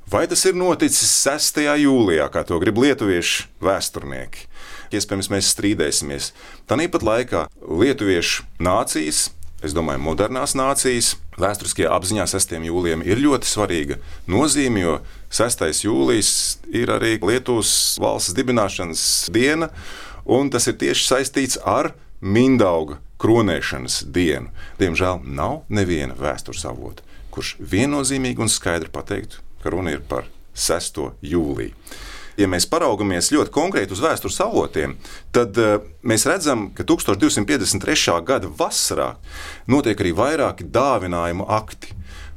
Vai 0.07 0.29
tas 0.31 0.47
ir 0.47 0.55
noticis 0.55 1.11
6. 1.27 1.65
jūlijā, 1.83 2.31
kā 2.31 2.47
to 2.47 2.63
grib 2.63 2.79
lietuviešu 2.79 3.51
vēsturnieki? 3.67 4.47
Iespējams, 4.95 5.31
mēs 5.33 5.51
strīdēsimies. 5.55 6.31
Tāpat 6.71 7.07
laikā 7.07 7.47
lietuviešu 7.67 8.47
nācijas, 8.63 9.31
es 9.65 9.75
domāju, 9.75 10.03
modernās 10.05 10.55
nācijas, 10.59 11.15
vēsturiskajā 11.41 11.91
apziņā 11.97 12.27
6. 12.31 12.57
jūlijam 12.69 13.03
ir 13.07 13.21
ļoti 13.23 13.51
svarīga 13.51 13.99
nozīme, 14.31 14.83
jo 14.85 14.97
6. 15.35 15.67
jūlijas 15.87 16.33
ir 16.71 16.93
arī 16.95 17.17
Lietuvas 17.19 17.97
valsts 18.01 18.37
dibināšanas 18.37 19.03
diena, 19.35 19.71
un 20.25 20.51
tas 20.55 20.69
ir 20.71 20.79
tieši 20.81 21.09
saistīts 21.11 21.61
ar 21.65 21.93
Mindauga 22.21 22.97
kronēšanas 23.21 24.07
dienu. 24.13 24.49
Diemžēl 24.81 25.21
nav 25.25 25.65
neviena 25.69 26.17
vēstures 26.17 26.65
avota, 26.69 27.05
kurš 27.35 27.57
viennozīmīgi 27.61 28.41
un 28.41 28.53
skaidri 28.53 28.93
pateiktu, 28.93 29.43
ka 29.63 29.73
runa 29.75 29.93
ir 29.97 30.05
par 30.09 30.31
6. 30.57 31.11
jūliju 31.21 31.75
ja 32.37 32.49
mēs 32.51 32.69
paraugamies 32.71 33.33
ļoti 33.35 33.53
konkrēti 33.55 33.97
uz 33.97 34.03
vēstures 34.05 34.39
avotiem, 34.45 34.97
tad 35.35 35.59
uh, 35.61 35.79
mēs 36.07 36.27
redzam, 36.29 36.69
ka 36.77 36.87
1253. 36.87 38.21
gada 38.27 38.51
vasarā 38.59 39.15
notiek 39.71 40.01
arī 40.01 40.15
vairāki 40.17 40.69
dāvinājumu 40.73 41.49
akti. 41.59 41.95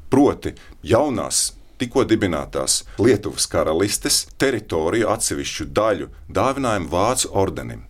Proti, 0.09 0.55
jaunās 0.83 1.51
tikko 1.79 2.03
dibinātās 2.07 2.83
Lietuvas 2.99 3.45
karalistes 3.49 4.23
teritoriju 4.41 5.09
atsevišķu 5.13 5.69
daļu 5.75 6.09
dāvinājumu 6.33 6.89
Vācu 6.91 7.31
ordenim. 7.37 7.85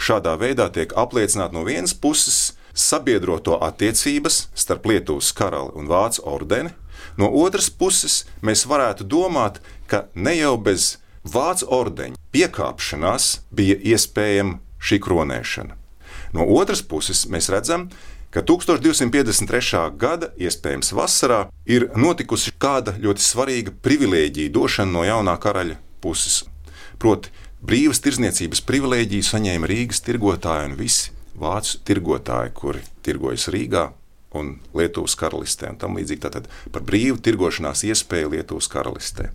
Šādā 0.00 0.34
veidā 0.40 0.68
tiek 0.74 0.94
apliecināta 0.98 1.54
no 1.54 1.64
vienas 1.66 1.94
puses 1.94 2.54
sabiedroto 2.74 3.58
attiecības 3.62 4.48
starp 4.58 4.88
Lietuvas 4.90 5.30
karali 5.36 5.74
un 5.78 5.86
Vācu 5.90 6.24
ordeni, 6.26 6.72
no 7.16 7.30
otras 7.44 7.70
puses 7.70 8.24
mēs 8.42 8.64
varētu 8.66 9.06
domāt, 9.06 9.60
ka 9.86 10.06
ne 10.14 10.34
jau 10.38 10.56
bez 10.58 10.96
Vācu 11.24 11.70
ordeņa 11.72 12.18
piekāpšanās 12.34 13.28
bija 13.54 13.78
iespējama 13.94 14.58
šī 14.84 14.98
kronēšana. 15.00 15.78
No 16.36 16.44
otras 16.52 16.82
puses, 16.84 17.24
mēs 17.30 17.48
redzam, 17.52 17.86
ka 18.34 18.42
1253. 18.42 19.84
gada, 19.96 20.28
iespējams, 20.36 20.92
vasarā, 20.92 21.46
ir 21.64 21.88
notikusi 21.96 22.52
kāda 22.60 22.96
ļoti 23.00 23.24
svarīga 23.24 23.72
privilēģija 23.86 24.52
došana 24.52 24.92
no 24.92 25.04
jaunā 25.06 25.38
karaļa 25.40 25.78
puses. 26.04 26.42
Proti, 27.00 27.32
brīvas 27.64 28.02
tirdzniecības 28.04 28.60
privilēģiju 28.68 29.28
saņēma 29.30 29.70
Rīgas 29.70 30.04
tirgotāji 30.04 30.72
un 30.72 30.78
visi 30.78 31.14
vācu 31.40 31.80
tirgotāji, 31.88 32.52
kuri 32.58 32.84
tirgojas 33.06 33.48
Rīgā 33.54 33.88
un 34.36 34.54
Lietuvas 34.76 35.16
karalistē. 35.18 35.72
Un 35.72 35.80
tam 35.80 35.98
līdzīgi 35.98 36.24
tātad 36.26 36.50
par 36.74 36.84
brīvu 36.86 37.18
tirgošanās 37.24 37.86
iespēju 37.88 38.34
Lietuvas 38.36 38.70
karalistē. 38.72 39.30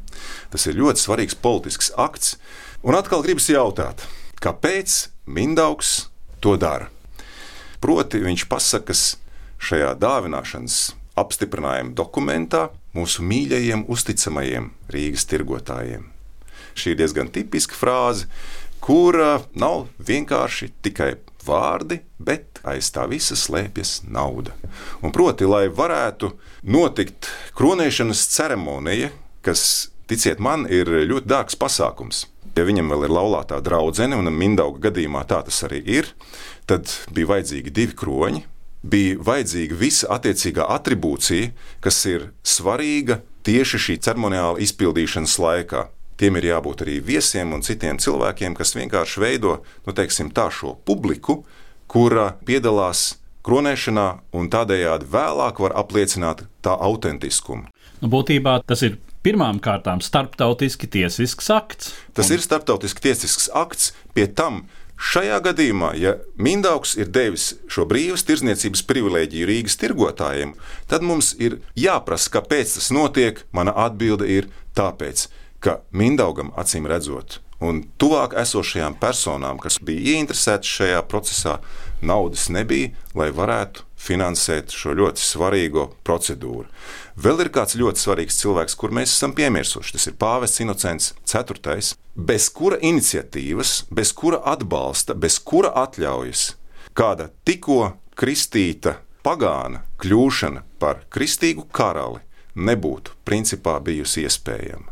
Tas 0.54 0.68
ir 0.68 0.80
ļoti 0.80 1.04
svarīgs 1.04 1.40
politisks 1.40 1.94
akts. 1.98 2.38
Un 2.84 2.96
atkal 2.96 3.26
gribas 3.26 3.50
jautāt, 3.52 4.06
Kāpēc 4.40 5.10
Mindaugs 5.28 6.08
to 6.40 6.54
dara? 6.56 6.86
Proti, 7.84 8.22
viņš 8.24 8.46
pasakas 8.48 9.02
šajā 9.60 9.90
dāvināšanas 10.00 10.78
apstiprinājuma 11.20 11.92
dokumentā 11.92 12.70
mūsu 12.96 13.26
mīļajiem, 13.28 13.84
uzticamajiem 13.92 14.70
Rīgas 14.96 15.28
tirgotājiem. 15.28 16.06
Šī 16.72 16.94
ir 16.94 17.02
diezgan 17.02 17.28
tipiska 17.36 17.76
frāze, 17.76 18.30
kura 18.84 19.40
nav 19.54 19.88
vienkārši 20.00 20.72
tikai 20.84 21.14
vārdi, 21.46 22.02
bet 22.20 22.60
aiz 22.68 22.90
tā 22.94 23.06
visa 23.10 23.38
slēpjas 23.40 24.04
nauda. 24.10 24.56
Un 25.04 25.14
proti, 25.16 25.48
lai 25.50 25.68
varētu 25.72 26.32
notikt 26.68 27.30
kronēšanas 27.58 28.26
ceremonija, 28.36 29.12
kas, 29.46 29.90
ticiet 30.10 30.42
man, 30.44 30.68
ir 30.70 30.90
ļoti 31.10 31.30
dārgs 31.30 31.58
pasākums. 31.60 32.28
Ja 32.58 32.66
viņam 32.68 32.90
vēl 32.92 33.06
ir 33.08 33.14
laulātā 33.14 33.62
draudzene, 33.64 34.18
un 34.20 34.28
Mindauga 34.36 34.90
gadījumā 34.90 35.22
tā 35.30 35.40
tas 35.48 35.62
arī 35.64 35.80
ir, 36.00 36.10
tad 36.68 36.92
bija 37.16 37.30
vajadzīgi 37.30 37.72
divi 37.72 37.96
kroņi, 37.96 38.42
bija 38.84 39.20
vajadzīga 39.24 39.78
visa 39.80 40.10
attiecīgā 40.16 40.66
atribūcija, 40.76 41.54
kas 41.84 42.02
ir 42.10 42.30
svarīga 42.44 43.22
tieši 43.48 43.80
šī 43.86 43.96
ceremoniāla 44.04 44.60
izpildīšanas 44.66 45.38
laikā. 45.40 45.86
Tiem 46.20 46.36
ir 46.36 46.50
jābūt 46.50 46.84
arī 46.84 46.98
viesiem 47.00 47.54
un 47.56 47.64
citiem 47.64 48.00
cilvēkiem, 48.02 48.58
kas 48.58 48.76
vienkārši 48.76 49.24
veido 49.24 49.60
nu, 49.88 49.96
teiksim, 49.96 50.34
tā, 50.36 50.50
šo 50.52 50.76
publiku, 50.88 51.44
kura 51.88 52.34
piedalās 52.46 53.20
kronēšanā 53.48 54.08
un 54.36 54.50
tādējādi 54.52 55.08
vēlāk 55.14 55.62
var 55.64 55.78
apliecināt 55.80 56.44
tā 56.66 56.76
autentiskumu. 56.76 57.70
Nu, 58.04 58.12
būtībā 58.12 58.60
tas 58.68 58.84
ir 58.84 59.00
pirmām 59.24 59.62
kārtām 59.64 60.04
starptautiski 60.04 60.90
tiesisks 60.92 61.50
akts. 61.56 61.94
Tas 62.16 62.28
un... 62.28 62.36
ir 62.36 62.44
starptautiski 62.44 63.10
tiesisks 63.10 63.50
akts, 63.56 63.94
pie 64.16 64.28
tam 64.28 64.66
Šajā 65.00 65.38
gadījumā, 65.40 65.94
ja 65.96 66.18
Mindaugs 66.36 66.98
ir 67.00 67.08
devis 67.16 67.54
šo 67.72 67.86
brīvas 67.88 68.26
tirdzniecības 68.28 68.82
privilēģiju 68.84 69.48
Rīgas 69.48 69.80
tirgotājiem, 69.80 70.52
tad 70.92 71.06
mums 71.08 71.32
ir 71.40 71.62
jāprasa, 71.80 72.34
kāpēc 72.34 72.74
tas 72.76 72.90
notiek. 72.92 73.40
Mana 73.56 73.72
atbilde 73.86 74.28
ir 74.28 74.50
tāpēc, 74.76 75.30
ka 75.64 75.80
Mindaugam 75.92 76.52
acīm 76.60 76.88
redzot, 76.90 77.40
un 77.60 77.84
tuvāk 78.00 78.36
esošajām 78.40 78.96
personām, 79.02 79.60
kas 79.60 79.80
bija 79.84 80.16
ieinteresētas 80.16 80.74
šajā 80.80 81.00
procesā, 81.12 81.58
naudas 82.02 82.48
nebija, 82.54 82.94
lai 83.16 83.30
varētu 83.36 83.84
finansēt 84.00 84.72
šo 84.72 84.96
ļoti 84.96 85.24
svarīgo 85.24 85.90
procedūru. 86.08 86.70
Vēl 87.20 87.44
ir 87.44 87.52
kāds 87.56 87.76
ļoti 87.80 88.00
svarīgs 88.00 88.40
cilvēks, 88.40 88.78
kur 88.80 88.96
mēs 88.96 89.12
esam 89.18 89.36
piemirsuši. 89.36 89.98
Tas 89.98 90.08
ir 90.08 90.16
Pāvests 90.22 90.64
Inocents 90.64 91.12
IV, 91.28 91.92
bez 92.16 92.48
kura 92.56 92.80
iniciatīvas, 92.80 93.84
bez 93.92 94.16
kura 94.16 94.40
atbalsta, 94.54 95.18
bez 95.20 95.42
kura 95.44 95.74
atļaujas 95.84 96.54
kāda 97.00 97.30
tikko 97.48 97.94
kristīta 98.20 98.98
pagāna 99.24 99.84
kļūšana 100.02 100.64
par 100.82 101.04
kristīgu 101.14 101.68
karali 101.72 102.24
nebūtu 102.60 103.16
principā 103.28 103.78
bijusi 103.84 104.26
iespējama. 104.28 104.89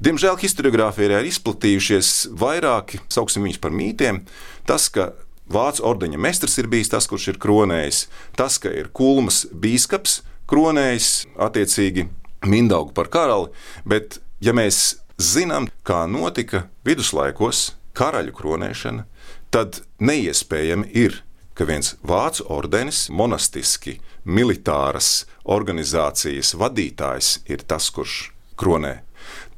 Diemžēl 0.00 0.38
historiografijā 0.40 1.18
ir 1.20 1.26
izplatījušies 1.28 2.30
vairāki, 2.40 3.02
sauksim 3.12 3.44
viņus 3.44 3.58
par 3.60 3.74
mītiem. 3.76 4.22
Tas, 4.64 4.86
ka 4.88 5.10
Vācu 5.50 5.82
ordeņa 5.84 6.16
mestrs 6.16 6.56
ir 6.62 6.70
bijis 6.72 6.88
tas, 6.92 7.08
kurš 7.10 7.32
ir 7.32 7.38
kronējis, 7.42 8.04
tas, 8.38 8.56
ka 8.62 8.70
ir 8.72 8.88
kulmas 8.96 9.42
bīskaps 9.50 10.20
kronējis 10.48 11.10
attiecīgi 11.36 12.06
Mindaugu 12.48 12.94
par 12.96 13.10
karali, 13.12 13.50
bet 13.84 14.22
ja 14.40 14.54
mēs 14.56 15.02
zinām, 15.20 15.68
kā 15.84 16.06
notika 16.08 16.62
viduslaikos 16.86 17.74
karaļu 17.98 18.32
kronēšana, 18.38 19.04
tad 19.52 19.82
neiespējami 20.00 20.88
ir, 20.96 21.20
ka 21.52 21.68
viens 21.68 21.96
vācu 22.00 22.48
ordenis, 22.48 23.08
monastiski, 23.12 23.98
militāras 24.24 25.26
organizācijas 25.44 26.54
vadītājs 26.56 27.34
ir 27.52 27.68
tas, 27.68 27.92
kurš 27.92 28.30
kronē 28.56 29.00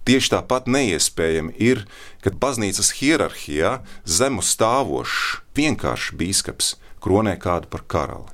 Tieši 0.02 0.32
tāpat 0.34 0.66
neiespējami 0.66 1.54
ir, 1.62 1.84
kad 2.24 2.40
baznīcas 2.42 2.90
hierarhijā 2.98 3.76
zemu 4.02 4.42
stāvošs 4.42 5.42
vienkāršs 5.54 6.16
biskups 6.18 6.74
kronē 7.02 7.36
kādu 7.38 7.70
par 7.70 7.86
karali. 7.86 8.30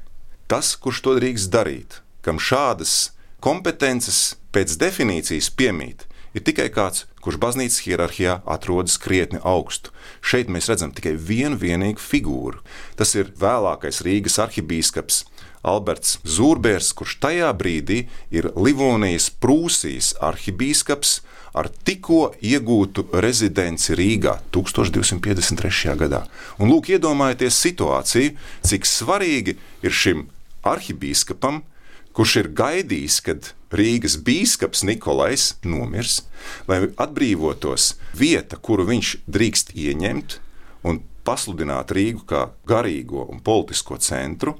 Tas, 0.48 0.72
kurš 0.80 1.02
to 1.04 1.16
drīkst 1.18 1.52
darīt, 1.52 2.00
kam 2.24 2.40
šādas 2.40 3.10
kompetences 3.44 4.38
pēc 4.52 4.78
definīcijas 4.80 5.50
piemīt, 5.52 6.06
ir 6.32 6.44
tikai 6.44 6.70
kāds, 6.72 7.04
kurš 7.20 7.36
baznīcas 7.42 7.82
hierarhijā 7.84 8.38
atrodas 8.48 8.96
krietni 9.00 9.40
augstu. 9.44 9.92
Šeit 10.24 10.48
mēs 10.48 10.70
redzam 10.72 10.94
tikai 10.96 11.16
vienu 11.20 11.60
vienīgu 11.60 12.00
figūru. 12.00 12.62
Tas 12.96 13.12
ir 13.18 13.32
vēlākais 13.36 14.00
Rīgas 14.06 14.38
arhibīskaps 14.40 15.26
Alberts 15.68 16.16
Zūrbērs, 16.24 16.94
kurš 16.96 17.18
tajā 17.20 17.50
brīdī 17.60 18.06
ir 18.32 18.52
Livonijas 18.56 19.28
Prūsijas 19.42 20.14
arhibīskaps 20.24 21.18
ar 21.56 21.68
tikko 21.84 22.32
iegūtu 22.44 23.06
rezidenci 23.22 23.96
Rīgā 23.98 24.38
1253. 24.54 25.94
gadā. 25.98 26.24
Un 26.58 26.72
lūk, 26.72 26.90
iedomājieties 26.92 27.60
situāciju, 27.64 28.34
cik 28.66 28.88
svarīgi 28.88 29.56
ir 29.82 29.94
šim 29.94 30.26
arhibīskapam, 30.68 31.62
kurš 32.16 32.36
ir 32.42 32.50
gaidījis, 32.58 33.20
kad 33.24 33.52
Rīgas 33.72 34.16
biskups 34.24 34.82
Nikolais 34.88 35.52
nomirs, 35.64 36.22
lai 36.70 36.86
atbrīvotos 36.96 37.92
vieta, 38.16 38.56
kuru 38.56 38.88
viņš 38.88 39.16
drīkst 39.28 39.74
ieņemt 39.76 40.38
un 40.88 41.02
pasludināt 41.28 41.92
Rīgu 41.92 42.24
kā 42.28 42.48
garīgo 42.68 43.26
un 43.28 43.42
politisko 43.44 44.00
centru 44.00 44.56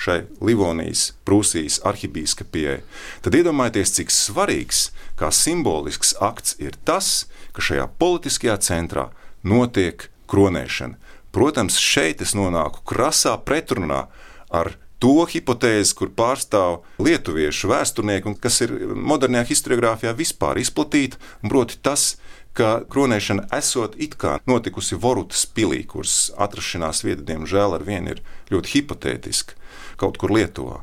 šai 0.00 0.24
Livonijas, 0.44 1.10
Prūsijas 1.28 1.80
arhibīskapijai, 1.86 2.80
tad 3.24 3.36
iedomājieties, 3.36 3.94
cik 3.98 4.14
svarīgs, 4.14 4.88
kā 5.20 5.30
simbolisks 5.34 6.14
akts 6.24 6.56
ir 6.62 6.78
tas, 6.88 7.26
ka 7.52 7.64
šajā 7.64 7.88
politiskajā 8.00 8.56
centrā 8.64 9.10
notiek 9.44 10.08
kronēšana. 10.30 10.96
Protams, 11.30 11.78
šeit 11.78 12.22
es 12.24 12.34
nonāku 12.34 12.82
krasā 12.88 13.36
pretrunā 13.46 14.06
ar 14.50 14.72
to 15.00 15.24
hipotēzi, 15.30 15.94
kur 15.96 16.10
pārstāv 16.16 16.80
lietuviešu 17.00 17.70
vēsturnieki, 17.70 18.32
un 18.32 18.36
kas 18.36 18.60
ir 18.66 18.74
modernajā 18.96 19.46
historiografijā 19.52 20.12
vispār 20.16 20.60
izplatīta, 20.60 21.20
proti 21.46 21.78
tas, 21.84 22.16
ka 22.56 22.80
kronēšana 22.90 23.46
esot 23.56 23.94
it 24.02 24.16
kā 24.20 24.34
notikusi 24.50 24.98
Vorutas 24.98 25.46
pilī, 25.46 25.84
kuras 25.86 26.32
atrašanās 26.36 27.04
vieta, 27.06 27.22
diemžēl, 27.28 27.78
ar 27.78 27.86
vienu 27.86 28.16
ir 28.16 28.24
ļoti 28.50 28.74
hipotētiska 28.74 29.60
kaut 30.00 30.18
kur 30.20 30.32
Lietuvā. 30.34 30.80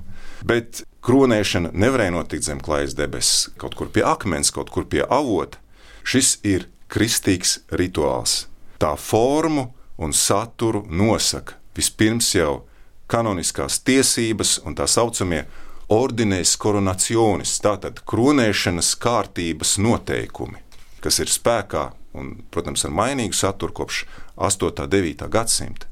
Bet 0.47 0.83
kronēšana 1.05 1.73
nevarēja 1.73 2.13
notikt 2.13 2.45
zem 2.45 2.61
klājas 2.63 2.95
debesis, 2.97 3.47
kaut 3.57 3.75
kur 3.77 3.89
pie 3.93 4.05
akmens, 4.05 4.53
kaut 4.53 4.69
kur 4.73 4.85
pie 4.85 5.03
avota. 5.03 5.59
Šis 6.07 6.37
ir 6.47 6.67
kristīgs 6.91 7.57
rituāls. 7.73 8.45
Tā 8.79 8.93
formu 8.95 9.71
un 9.97 10.13
saturu 10.13 10.85
nosaka 10.87 11.57
vispirms 11.77 12.29
jau 12.35 12.67
kanoniskās 13.11 13.79
tiesības 13.87 14.57
un 14.65 14.75
tā 14.77 14.87
saucamie 14.89 15.45
ordinēs 15.93 16.55
koronacionis, 16.59 17.55
tātad 17.63 18.01
kronēšanas 18.07 18.93
kārtības 18.99 19.77
noteikumi, 19.79 20.59
kas 21.03 21.21
ir 21.23 21.31
spēkā 21.31 21.85
un, 22.17 22.33
protams, 22.51 22.83
ar 22.85 22.95
mainīgu 22.95 23.35
saturu 23.37 23.75
kopš 23.81 24.03
8. 24.35 24.83
un 24.83 24.91
9. 24.91 25.29
gadsimta. 25.31 25.87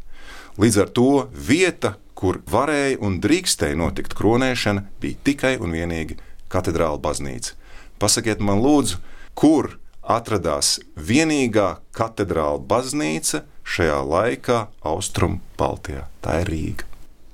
Līdz 0.59 0.81
ar 0.83 0.91
to 0.95 1.09
vieta, 1.31 1.95
kur 2.15 2.41
varēja 2.49 2.99
un 3.03 3.19
drīkstēja 3.23 3.77
notikt 3.79 4.15
kronēšana, 4.17 4.85
bija 5.03 5.21
tikai 5.27 5.55
un 5.59 5.75
vienīgi 5.75 6.17
katedrāla 6.51 7.01
baznīca. 7.03 7.55
Pasakiet 7.99 8.41
man, 8.43 8.63
lūdzu, 8.63 8.99
kur 9.37 9.77
atradās 10.01 10.79
vienīgā 10.95 11.75
katedrāla 11.95 12.61
baznīca 12.63 13.43
šajā 13.65 14.01
laikā 14.07 14.65
Austrum 14.85 15.39
Baltijā? 15.59 16.07
Tā 16.23 16.41
ir 16.43 16.51
Rīga. 16.51 16.91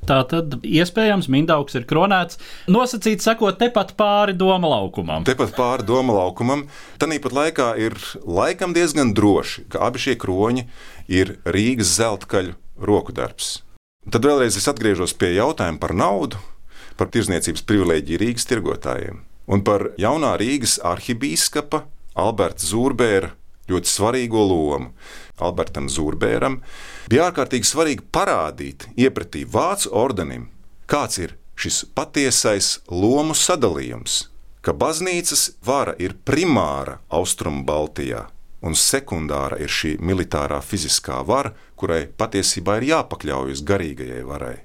Tā 0.09 0.17
tad 0.25 0.55
iespējams 0.65 1.27
Mindaugs 1.29 1.75
ir 1.77 1.85
kronēts. 1.89 2.39
Nosacīts, 2.71 3.27
sakot, 3.27 3.59
tepat 3.61 3.93
pāri 3.99 4.33
doma 4.33 4.71
laukumam. 4.71 5.25
Tepat 5.27 5.53
pāri 5.53 5.85
doma 5.85 6.15
laukumam. 6.17 6.65
Tāpat 7.01 7.35
laikā 7.37 7.67
ir 7.85 7.97
laikam 8.25 8.73
diezgan 8.73 9.13
droši, 9.17 9.67
ka 9.69 9.85
abi 9.85 10.01
šie 10.01 10.17
kroņi 10.21 10.65
ir 11.11 11.37
Rīgas 11.45 11.93
zeltkaļu 11.99 12.57
roku 12.81 13.13
darbs. 13.13 13.59
Tad 14.09 14.25
vēlreiz 14.25 14.55
es 14.57 14.65
atgriežos 14.65 15.11
pie 15.13 15.35
jautājuma 15.35 15.77
par 15.77 15.91
naudu, 15.93 16.39
par 16.97 17.11
tirzniecības 17.13 17.61
privilēģiju 17.69 18.17
Rīgas 18.23 18.47
tirgotājiem 18.49 19.19
un 19.51 19.61
par 19.67 19.91
jaunā 20.01 20.31
Rīgas 20.41 20.79
arhibīskapa 20.81 21.83
Alberta 22.17 22.65
Zūrbēra 22.65 23.29
ļoti 23.69 23.91
svarīgo 23.91 24.41
lomu. 24.47 24.89
Albertam 25.41 25.85
Zūrbēram 25.89 26.59
bija 27.09 27.29
ārkārtīgi 27.29 27.69
svarīgi 27.69 28.07
parādīt 28.13 28.87
iepratī 28.97 29.45
Vācu 29.45 29.93
ordenim, 29.93 30.49
kāds 30.89 31.21
ir 31.21 31.37
šis 31.53 31.83
patiesais 31.93 32.79
lomu 32.89 33.37
sadalījums, 33.37 34.31
ka 34.65 34.73
baznīcas 34.73 35.51
vara 35.65 35.93
ir 36.01 36.17
primāra 36.25 36.99
Austrumu 37.09 37.61
Baltijā, 37.69 38.25
un 38.61 38.77
sekundāra 38.77 39.57
ir 39.61 39.71
šī 39.71 39.95
militārā 39.99 40.61
fiziskā 40.61 41.21
vara, 41.25 41.53
kurai 41.75 42.05
patiesībā 42.07 42.77
ir 42.79 42.89
jāpakļaujas 42.91 43.63
garīgajai 43.65 44.25
varai. 44.27 44.57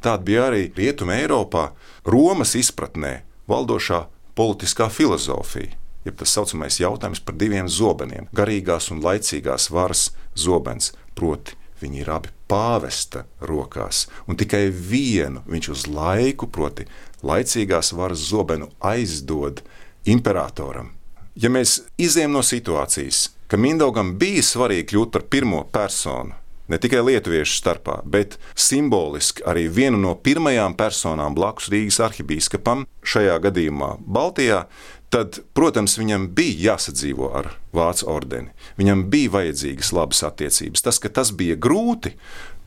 Tāda 0.00 0.24
bija 0.24 0.48
arī 0.50 0.70
Rietumē 0.76 1.20
Eiropā, 1.24 1.70
Romas 2.04 2.54
izpratnē 2.58 3.20
valdošā 3.50 4.04
politiskā 4.38 4.88
filozofija, 4.92 5.76
jeb 6.04 6.16
tas 6.16 6.32
saucamais 6.34 6.80
jautājums 6.80 7.20
par 7.24 7.36
diviem 7.36 7.68
zobeniem- 7.68 8.28
garīgās 8.38 8.90
un 8.90 9.02
laicīgās 9.02 9.70
varas 9.70 10.10
zobens, 10.34 10.92
proti 11.14 11.56
viņi 11.80 12.00
ir 12.00 12.10
abi 12.10 12.28
pāvesta 12.48 13.24
rokās, 13.40 14.06
un 14.28 14.36
tikai 14.36 14.70
vienu 14.70 15.42
viņš 15.46 15.68
uz 15.70 15.86
laiku, 15.86 16.46
proti, 16.46 16.86
laicīgās 17.22 17.92
varas 17.92 18.18
zobenu 18.18 18.70
aizdod 18.80 19.62
imperatoram. 20.04 20.99
Ja 21.40 21.48
mēs 21.48 21.78
izējām 21.96 22.34
no 22.36 22.42
situācijas, 22.44 23.30
ka 23.48 23.56
Mindaugam 23.56 24.10
bija 24.20 24.42
svarīgi 24.44 24.90
kļūt 24.90 25.12
par 25.14 25.22
pirmo 25.32 25.62
personu, 25.72 26.34
ne 26.68 26.78
tikai 26.82 27.00
lietuviešu 27.06 27.54
starpā, 27.62 27.94
bet 28.04 28.36
simboliski 28.52 29.46
arī 29.48 29.64
vienu 29.72 30.02
no 30.02 30.12
pirmajām 30.20 30.76
personām 30.76 31.38
blakus 31.38 31.70
Rīgas 31.72 32.00
arhibīskapam, 32.04 32.84
šajā 33.00 33.38
gadījumā 33.46 33.94
Baltijā, 34.04 34.66
tad, 35.08 35.40
protams, 35.56 35.96
viņam 36.02 36.28
bija 36.36 36.74
jāsadzīvo 36.74 37.32
ar 37.40 37.54
Vācu 37.72 38.10
ordeni. 38.12 38.52
Viņam 38.76 39.08
bija 39.10 39.32
vajadzīgas 39.38 39.94
labas 39.96 40.20
attiecības. 40.26 40.84
Tas, 40.84 41.00
ka 41.00 41.08
tas 41.08 41.32
bija 41.32 41.56
grūti, 41.56 42.12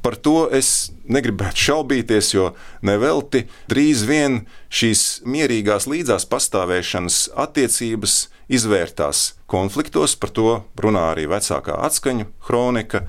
par 0.03 0.17
to 0.19 0.49
es 0.51 0.91
negribētu 1.05 1.67
šaubīties, 1.69 2.33
jo 2.33 2.51
nevelti 2.81 3.45
drīz 3.71 4.03
vien 4.09 4.41
šīs 4.73 5.23
mierīgās 5.29 5.88
līdzās 5.88 6.25
pastāvēšanas 6.31 7.27
attiecības 7.45 8.23
izvērtās 8.53 9.33
konfliktos. 9.49 10.15
Par 10.19 10.31
to 10.33 10.47
runā 10.79 11.09
arī 11.13 11.25
vecākā 11.31 11.77
atskaņu 11.87 12.29
kronika, 12.45 13.05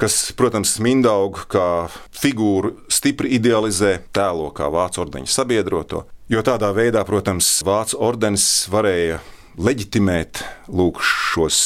kas, 0.00 0.20
protams, 0.38 0.76
Mindaugu 0.82 1.46
kā 1.50 1.66
figūru 2.14 2.74
stipri 2.92 3.34
idealizē, 3.38 3.98
tēlo 4.14 4.50
kā 4.56 4.70
vācu 4.72 5.04
ordeņa 5.06 5.32
sabiedroto. 5.32 6.06
Jo 6.28 6.42
tādā 6.44 6.72
veidā, 6.76 7.04
protams, 7.08 7.62
vācu 7.64 8.00
ordenis 8.04 8.66
varēja 8.72 9.22
leģitimēt 9.58 10.42
lūk, 10.68 11.00
šos 11.02 11.60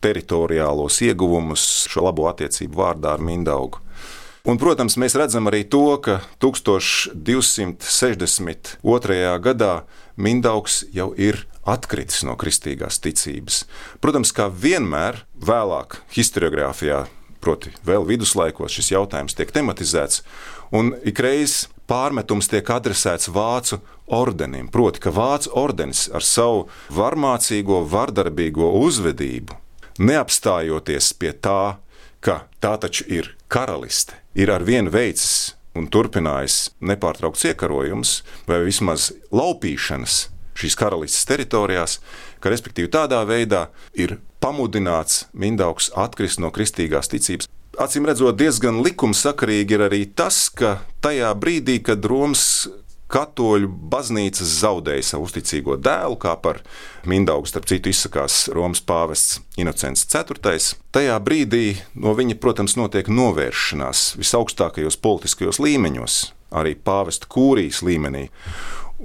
teritoriālos 0.00 1.02
ieguvumus, 1.04 1.86
šo 1.92 2.00
labo 2.08 2.26
attiecību 2.30 2.80
vārdā 2.80 3.08
ar 3.14 3.22
Mindaugu. 3.24 3.78
Un, 4.48 4.56
protams, 4.56 4.94
mēs 4.96 5.12
redzam 5.20 5.44
arī 5.50 5.66
to, 5.68 6.00
ka 6.00 6.22
1262. 6.40 8.80
gadā 9.44 9.84
Mindaugs 10.16 10.84
jau 10.96 11.12
ir 11.16 11.44
atkritis 11.70 12.24
no 12.26 12.36
kristīgās 12.40 13.00
ticības. 13.02 13.64
Protams, 14.02 14.34
kā 14.36 14.48
vienmēr 14.50 15.22
vēlāk 15.40 16.00
historiografijā, 16.14 17.04
proti, 17.40 17.72
vēl 17.86 18.06
viduslaikos, 18.08 18.74
šis 18.76 18.92
jautājums 18.94 19.36
tiek 19.38 19.52
tematizēts, 19.54 20.24
un 20.76 20.92
ikreiz 21.06 21.68
pārmetums 21.90 22.50
tiek 22.50 22.66
adresēts 22.70 23.30
vācu 23.32 23.80
ordenim. 24.10 24.68
Proti, 24.70 25.02
ka 25.02 25.12
vācu 25.14 25.52
ordenis 25.58 26.06
ar 26.14 26.26
savu 26.26 26.66
varmācīgo, 26.94 27.82
vardarbīgo 27.90 28.72
uzvedību, 28.82 29.56
neapstājoties 30.00 31.12
pie 31.18 31.32
tā, 31.32 31.78
ka 32.20 32.44
tā 32.60 32.74
taču 32.80 33.06
ir 33.08 33.32
karaliste, 33.48 34.14
ir 34.34 34.52
ar 34.52 34.64
vienu 34.66 34.92
veicis 34.92 35.56
un 35.74 35.86
turpinājis 35.90 36.74
nepārtraukts 36.82 37.46
iekarojums 37.50 38.20
vai 38.48 38.60
vismaz 38.66 39.10
laupīšanas 39.32 40.26
šīs 40.58 40.76
karalistes 40.78 41.28
teritorijās, 41.28 41.98
ka 42.40 42.52
respektīvi 42.52 42.90
tādā 42.92 43.22
veidā 43.28 43.68
ir 43.94 44.18
pamudināts 44.40 45.26
Mindaugs 45.32 45.90
atkrist 45.98 46.40
no 46.40 46.52
kristīgās 46.54 47.12
ticības. 47.12 47.48
Acīm 47.80 48.04
redzot, 48.08 48.36
diezgan 48.36 48.82
likumsakarīgi 48.84 49.76
ir 49.76 49.86
arī 49.86 50.04
tas, 50.16 50.48
ka 50.52 50.80
tajā 51.04 51.30
brīdī, 51.38 51.78
kad 51.86 52.04
Romas 52.04 52.66
katoļu 53.10 53.68
baznīca 53.90 54.46
zaudēja 54.46 55.06
savu 55.12 55.26
uzticīgo 55.26 55.76
dēlu, 55.82 56.18
kā 56.20 56.34
par 56.42 56.60
Mindaugu, 57.10 57.48
starp 57.50 57.66
citu, 57.70 57.90
izsakās 57.90 58.44
Romas 58.54 58.82
pāvests 58.86 59.40
Inocents 59.60 60.06
IV. 60.06 60.58
Tajā 60.94 61.16
brīdī 61.24 61.64
no 61.98 62.14
viņa, 62.18 62.38
protams, 62.42 62.76
notiek 62.78 63.10
novēršanās 63.10 64.14
visaugstākajos 64.20 64.98
politiskajos 65.02 65.62
līmeņos, 65.62 66.20
arī 66.60 66.76
pāvesta 66.76 67.30
kūrijas 67.30 67.82
līmenī. 67.86 68.28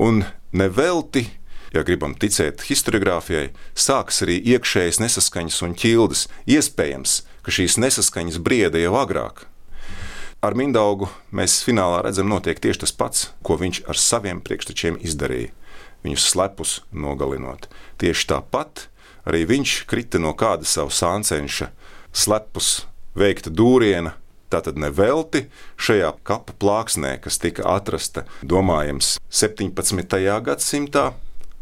Un 0.01 0.25
nevelti 0.55 1.27
ja 1.75 1.83
gribam 1.83 2.15
ticēt 2.15 2.63
historiografijai, 2.69 3.49
sākas 3.75 4.21
arī 4.23 4.37
iekšējas 4.55 5.01
nesaskaņas 5.03 5.59
un 5.65 5.75
ķildes. 5.77 6.25
Iespējams, 6.47 7.17
ka 7.43 7.53
šīs 7.55 7.77
nesaskaņas 7.81 8.39
brieda 8.43 8.79
jau 8.79 8.95
agrāk. 8.99 9.45
Ar 10.45 10.55
Mindaugu 10.55 11.09
mēs 11.35 11.63
finālā 11.65 12.03
redzam, 12.05 12.29
notiek 12.29 12.59
tieši 12.61 12.83
tas 12.85 12.93
pats, 12.95 13.29
ko 13.43 13.57
viņš 13.59 13.81
ar 13.89 13.99
saviem 13.99 14.43
priekštečiem 14.45 14.99
izdarīja. 15.03 15.51
Viņus 16.05 16.27
slepus 16.31 16.75
nogalinot. 16.93 17.65
Tieši 17.97 18.27
tāpat 18.29 18.85
arī 19.25 19.41
viņš 19.49 19.79
krita 19.89 20.21
no 20.21 20.35
kāda 20.37 20.67
savu 20.69 20.93
sāncenša 20.93 21.71
slepus 22.13 22.85
veikta 23.17 23.49
dūriena. 23.49 24.13
Tātad 24.53 24.77
nevelti 24.77 25.47
šajā 25.81 26.11
kapa 26.27 26.53
plāksnē, 26.61 27.15
kas 27.23 27.39
tika 27.41 27.65
atrasta, 27.75 28.25
domājams, 28.45 29.15
17. 29.33 30.19
gadsimtā 30.45 31.11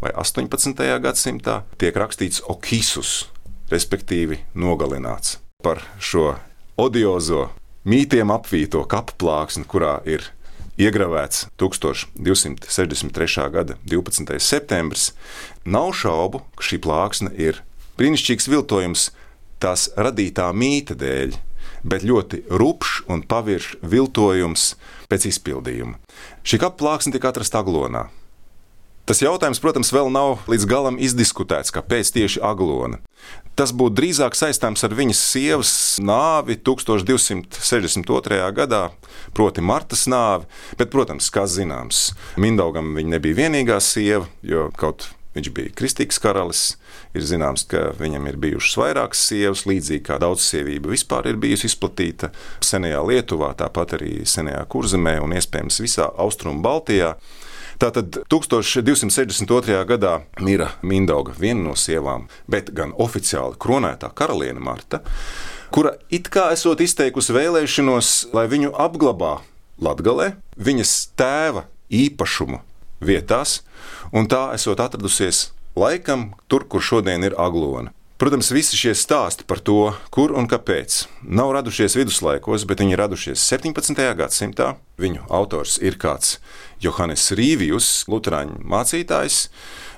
vai 0.03 0.11
18. 0.19 0.83
gadsimtā, 0.99 1.61
tiek 1.79 1.95
rakstīts 1.95 2.43
okisus, 2.51 3.29
respektīvi 3.71 4.41
nogalināts 4.59 5.39
par 5.63 5.79
šo 6.03 6.33
odiozo 6.75 7.47
mītiem 7.87 8.31
apvīto 8.35 8.83
kapu 8.89 9.15
plāksni, 9.23 9.63
kurā 9.63 10.01
ir 10.03 10.27
iegravēts 10.79 11.47
1263. 11.61 13.47
gada 13.53 13.77
12. 13.87 14.39
septembris, 14.43 15.11
nav 15.63 15.93
šaubu, 15.95 16.43
ka 16.57 16.67
šī 16.67 16.81
plāksne 16.83 17.31
ir 17.39 17.61
brīnišķīgs 17.99 18.49
viltojums 18.51 19.11
tās 19.63 19.87
radītā 19.95 20.49
mīta 20.51 20.97
dēļ, 20.99 21.37
bet 21.83 22.07
ļoti 22.07 22.43
rupšs 22.49 23.05
un 23.11 23.23
paviršs 23.27 23.77
viltojums 23.83 24.73
pēc 25.11 25.29
izpildījuma. 25.29 25.99
Šī 26.47 26.59
kapu 26.63 26.83
plāksne 26.83 27.13
tika 27.15 27.31
atrasta 27.31 27.61
Aglonā. 27.63 28.07
Tas 29.03 29.19
jautājums, 29.19 29.59
protams, 29.59 29.89
vēl 29.91 30.07
nav 30.15 30.45
līdz 30.47 30.63
galam 30.63 30.95
izdiskutēts, 30.95 31.73
kāpēc 31.75 32.07
tieši 32.15 32.39
Aglona. 32.39 33.01
Tas 33.59 33.73
būtu 33.75 33.97
drīzāk 33.99 34.31
saistāms 34.39 34.79
ar 34.87 34.95
viņas 34.95 35.19
sievas 35.33 35.73
nāvi 35.99 36.55
1262. 36.55 38.39
gadā, 38.55 38.83
proti, 39.35 39.59
Martas 39.59 40.07
nāvi. 40.07 40.47
Bet, 40.79 40.87
protams, 40.95 41.27
kā 41.35 41.43
zināms, 41.51 42.13
Mindaugam 42.39 42.95
viņa 42.95 43.17
nebija 43.17 43.41
vienīgā 43.43 43.81
sieva, 43.83 44.23
jo 44.39 44.69
kaut 44.79 45.09
viņš 45.35 45.49
bija 45.53 45.73
kristīgs 45.77 46.19
karalis. 46.21 46.63
Ir 47.13 47.25
zināms, 47.27 47.65
ka 47.69 47.91
viņam 47.99 48.27
ir 48.29 48.39
bijušas 48.41 48.77
vairākas 48.79 49.21
sievas, 49.29 49.65
līdzīgi 49.69 50.05
kā 50.07 50.19
daudzsievība 50.21 50.93
vispār 50.93 51.29
ir 51.31 51.39
bijusi 51.41 51.69
izplatīta 51.69 52.31
senajā 52.63 53.01
Lietuvā, 53.05 53.53
tāpat 53.57 53.97
arī 53.99 54.13
senajā 54.29 54.63
Kurzemē 54.69 55.19
un 55.23 55.35
iespējams 55.37 55.81
visā 55.83 56.09
Austrumu 56.21 56.63
Baltijā. 56.65 57.15
Tātad 57.81 58.19
1262. 58.29 59.79
gadā 59.89 60.19
mira 60.45 60.69
Mindauga, 60.85 61.33
viena 61.37 61.69
no 61.69 61.73
sievām, 61.77 62.27
bet 62.47 62.69
gan 62.75 62.93
oficiāli 63.01 63.57
kronētā 63.59 64.11
karaliene 64.15 64.61
Marta, 64.61 65.01
kura 65.73 65.95
it 66.13 66.29
kā 66.33 66.51
esot 66.53 66.83
izteikusi 66.85 67.33
vēlēšanos, 67.35 68.13
lai 68.37 68.45
viņu 68.51 68.75
apglabā 68.77 69.39
Latgalē, 69.83 70.35
viņas 70.55 70.93
tēva 71.17 71.65
īpašumu 71.89 72.61
vietās, 73.07 73.61
un 74.11 74.29
tā 74.31 74.49
esot 74.55 74.79
atradusies 74.83 75.51
laikam 75.75 76.31
tur, 76.47 76.67
kur 76.69 76.81
šodien 76.81 77.25
ir 77.25 77.37
Aglona. 77.37 77.93
Protams, 78.23 78.53
visi 78.55 78.77
šie 78.79 78.93
stāsti 78.95 79.43
par 79.43 79.59
to, 79.59 79.89
kur 80.13 80.31
un 80.37 80.45
kāpēc, 80.47 81.01
nav 81.25 81.49
radušies 81.57 81.97
viduslaikos, 81.97 82.63
bet 82.69 82.79
viņi 82.79 82.95
radušies 82.95 83.41
17. 83.51 83.99
gadsimtā. 84.15 84.75
Viņu 85.01 85.25
autors 85.33 85.79
ir 85.83 85.97
kāds 85.99 86.37
Johannes 86.79 87.25
Rīvijus, 87.35 88.05
Lutāņu 88.07 88.61
mācītājs. 88.69 89.39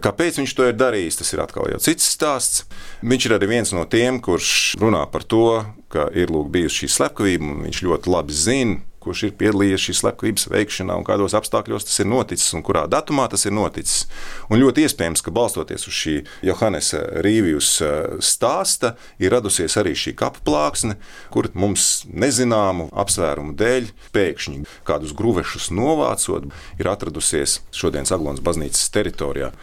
Kāpēc 0.02 0.39
viņš 0.39 0.56
to 0.58 0.72
ir 0.72 0.80
darījis, 0.80 1.20
tas 1.20 1.36
ir 1.36 1.44
atkal 1.44 1.70
jau 1.70 1.82
cits 1.86 2.08
stāsts. 2.15 2.63
Viņš 3.06 3.28
ir 3.28 3.36
arī 3.38 3.52
viens 3.52 3.76
no 3.78 3.86
tiem, 3.86 4.18
kurš 4.24 4.74
runā 4.82 5.04
par 5.12 5.28
to, 5.28 5.62
ka 5.94 6.08
ir 6.15 6.34
lūk, 6.34 6.50
bijusi 6.56 6.86
šī 6.86 6.94
slepkavība, 6.96 7.52
un 7.52 7.68
viņš 7.68 7.84
ļoti 7.86 8.15
labi 8.15 8.39
zina, 8.41 8.80
kurš 9.06 9.24
ir 9.28 9.36
piedalījies 9.39 9.86
šīs 9.88 10.02
slepkavības 10.02 10.48
veikšanā 10.52 10.98
un 11.00 11.06
kādos 11.08 11.36
apstākļos 11.38 11.88
tas 11.88 12.02
ir 12.02 12.10
noticis 12.10 12.56
un 12.58 12.63
kurā 12.65 12.86
datumā 12.91 13.28
tas 13.32 13.46
ir 13.46 13.56
noticis. 13.56 14.06
Un 14.50 14.62
ļoti 14.62 14.86
iespējams, 14.86 15.24
ka 15.26 15.34
balstoties 15.36 15.88
uz 15.89 15.96
šī 15.96 16.15
Johannesa 16.46 17.04
Rīvijas 17.26 17.72
eh, 17.86 17.96
stāsta, 18.26 18.96
ir 19.22 19.34
radusies 19.36 19.78
arī 19.82 19.96
šī 19.98 20.15
kapa 20.18 20.44
plāksne, 20.46 20.98
kur 21.34 21.50
mums 21.54 22.04
nezināmu 22.10 22.89
apsvērumu 22.91 23.56
dēļ 23.60 23.89
pēkšņi 24.15 24.65
kādus 24.88 25.15
gruvešus 25.18 25.72
novācot, 25.76 26.50
ir 26.80 26.91
atradusies 26.91 27.60
šodienas 27.76 28.13
Aglonas 28.15 28.44
baznīcas 28.46 28.89
teritorijā. 28.94 29.54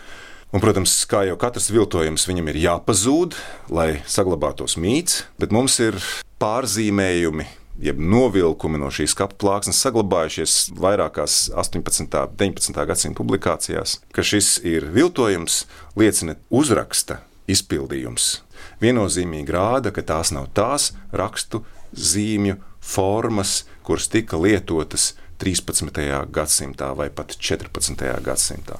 Un, 0.52 0.60
protams, 0.60 0.92
kā 1.08 1.22
jau 1.24 1.38
katrs 1.40 1.70
viltojums, 1.72 2.26
viņam 2.28 2.50
ir 2.52 2.58
jāpazūd, 2.66 3.38
lai 3.72 4.02
saglabātos 4.04 4.76
mīts, 4.76 5.22
bet 5.40 5.54
mums 5.54 5.78
ir 5.80 5.96
pārzīmējumi, 6.42 7.46
jeb 7.80 7.98
novilkumi 7.98 8.80
no 8.80 8.90
šīs 8.92 9.14
kapu 9.16 9.38
plāksnes 9.40 9.80
saglabājušies 9.84 10.56
vairākās 10.78 11.46
18. 11.56 12.04
un 12.04 12.36
19. 12.36 12.86
gadsimta 12.88 13.18
publikācijās, 13.18 14.00
ka 14.12 14.24
šis 14.26 14.58
ir 14.68 14.88
viltojums, 14.92 15.64
liecina 15.96 16.36
uzraksta 16.50 17.22
izpildījums. 17.50 18.42
Viennozīmīgi 18.82 19.54
rāda, 19.54 19.92
ka 19.94 20.04
tās 20.06 20.32
nav 20.34 20.50
tās 20.54 20.92
rakstu 21.12 21.62
zīmju 21.92 22.58
formas, 22.82 23.62
kuras 23.86 24.08
tika 24.12 24.38
lietotas 24.38 25.12
13. 25.42 25.98
gadsimtā 26.30 26.92
vai 26.98 27.08
pat 27.10 27.34
14. 27.38 28.06
gadsimtā. 28.22 28.78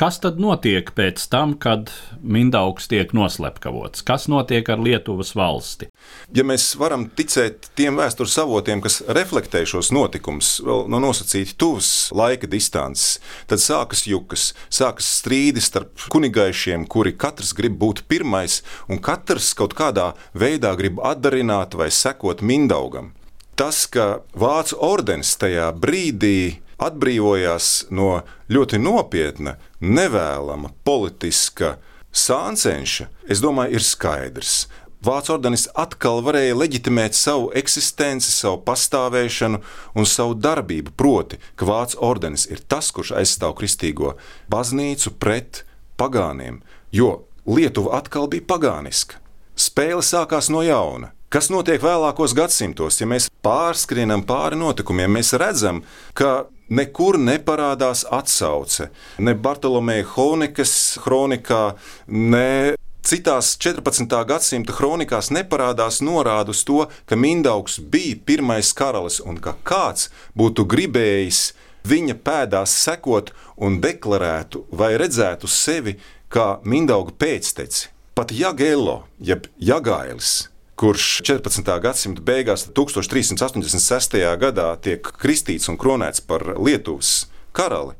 Kas 0.00 0.16
tad 0.16 0.38
notiek 0.40 0.86
pēc 0.96 1.26
tam, 1.28 1.50
kad 1.60 1.90
Mindaugs 2.24 2.86
tiek 2.88 3.10
noslepkavots? 3.12 4.00
Kas 4.08 4.30
notiek 4.32 4.64
ar 4.72 4.80
Lietuvas 4.80 5.34
valsti? 5.36 5.90
Ja 6.32 6.40
mēs 6.48 6.70
varam 6.80 7.04
ticēt 7.12 7.68
tiem 7.76 8.00
vēstures 8.00 8.38
avotiem, 8.40 8.80
kas 8.80 9.02
reflektē 9.04 9.60
šos 9.68 9.90
notikumus 9.92 10.54
no 10.64 11.02
nosacīti 11.04 11.52
tuvas 11.60 11.90
laika 12.16 12.48
distances, 12.48 13.18
tad 13.44 13.60
sākas 13.60 14.06
jukas, 14.08 14.46
sākas 14.72 15.10
strīdi 15.18 15.60
starp 15.60 16.08
kunigaišiem, 16.08 16.88
kuri 16.88 17.12
katrs 17.12 17.52
grib 17.60 17.76
būt 17.84 18.06
pirmais, 18.08 18.62
un 18.88 19.04
katrs 19.04 19.52
kaut 19.52 19.76
kādā 19.76 20.14
veidā 20.32 20.72
grib 20.80 21.04
atdarināt 21.04 21.76
vai 21.76 21.90
sekot 21.92 22.40
Mindaugam. 22.40 23.12
Tas, 23.52 23.84
ka 23.84 24.22
Vācu 24.32 24.80
ordenis 24.80 25.36
tajā 25.36 25.68
brīdī 25.76 26.62
atbrīvojās 26.80 27.90
no 27.94 28.22
ļoti 28.50 28.80
nopietna, 28.82 29.56
nevēlama 29.80 30.72
politiska 30.84 31.76
sāncenša, 32.10 33.08
es 33.30 33.42
domāju, 33.42 33.78
ir 33.78 33.86
skaidrs. 33.86 34.64
Vācu 35.00 35.32
ordenis 35.32 35.64
atkal 35.80 36.18
varēja 36.20 36.58
leģitimēt 36.60 37.16
savu 37.16 37.46
eksistenci, 37.56 38.28
savu 38.34 38.58
pastāvēšanu 38.66 39.62
un 39.96 40.08
savu 40.08 40.34
darbību. 40.36 40.92
Proti, 40.92 41.38
ka 41.56 41.68
Vācu 41.68 41.96
ordenis 42.04 42.44
ir 42.52 42.60
tas, 42.68 42.90
kurš 42.92 43.14
aizstāv 43.16 43.54
kristīgo 43.56 44.18
baznīcu 44.52 45.14
pret 45.16 45.64
pagāniem, 46.00 46.60
jo 46.92 47.22
Lietuva 47.48 47.96
atkal 47.96 48.28
bija 48.28 48.44
pagāniska. 48.46 49.16
Spēle 49.56 50.04
sākās 50.04 50.50
no 50.52 50.60
jauna. 50.62 51.14
Kas 51.32 51.48
notiek 51.48 51.80
vēlākos 51.82 52.34
gadsimtos, 52.36 52.98
ja 53.00 53.06
mēs 53.08 53.30
pārskrienam 53.44 54.24
pāri 54.26 54.58
notikumiem, 54.60 55.12
mēs 55.16 55.32
redzam, 55.40 55.80
ka 56.12 56.50
nekur 56.70 57.18
neparādās 57.18 58.04
atsauce 58.10 58.90
ne 59.18 59.34
Bartolomeja 59.34 60.06
Honekas 60.14 60.74
kronikā, 61.02 61.74
ne 62.06 62.76
Citās 63.00 63.54
14. 63.56 64.12
gadsimta 64.28 64.74
kronikās 64.76 65.30
neparādās 65.32 66.02
norāde 66.04 66.52
uz 66.52 66.60
to, 66.68 66.84
ka 67.08 67.16
Mindaugs 67.16 67.78
bija 67.80 68.18
pirmais 68.28 68.74
karalis 68.76 69.22
un 69.24 69.40
ka 69.40 69.54
kāds 69.64 70.10
būtu 70.36 70.66
gribējis 70.68 71.40
viņa 71.88 72.18
pēdās 72.26 72.76
sekot 72.84 73.32
un 73.56 73.80
deklarētu 73.80 74.66
vai 74.70 74.92
redzētu 75.00 75.48
sevi 75.48 75.96
kā 76.28 76.60
Mindauga 76.62 77.16
pēcteci. 77.16 77.88
Pat 78.20 78.36
Jagēlo, 78.36 79.00
jeb 79.18 79.48
Jagailis, 79.56 80.50
kurš 80.80 81.20
14. 81.28 81.66
gadsimta 81.82 82.22
beigās, 82.24 82.64
1386. 82.72 84.16
gadā, 84.40 84.70
tiek 84.80 85.04
kristīts 85.20 85.68
un 85.68 85.76
kronēts 85.76 86.22
par 86.24 86.54
Lietuvas 86.56 87.26
karali, 87.52 87.92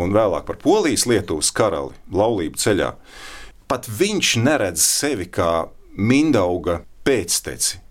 un 0.00 0.14
vēlāk 0.16 0.46
par 0.48 0.56
Polijas 0.62 1.04
Lietuvas 1.10 1.50
karali 1.52 1.92
laulību 2.08 2.56
ceļā. 2.56 2.94
Pat 3.68 3.84
viņš 3.84 4.30
neredz 4.40 4.80
sevi 4.80 5.26
kā 5.28 5.68
Mindauga 5.92 6.80
pēcteci. 7.04 7.82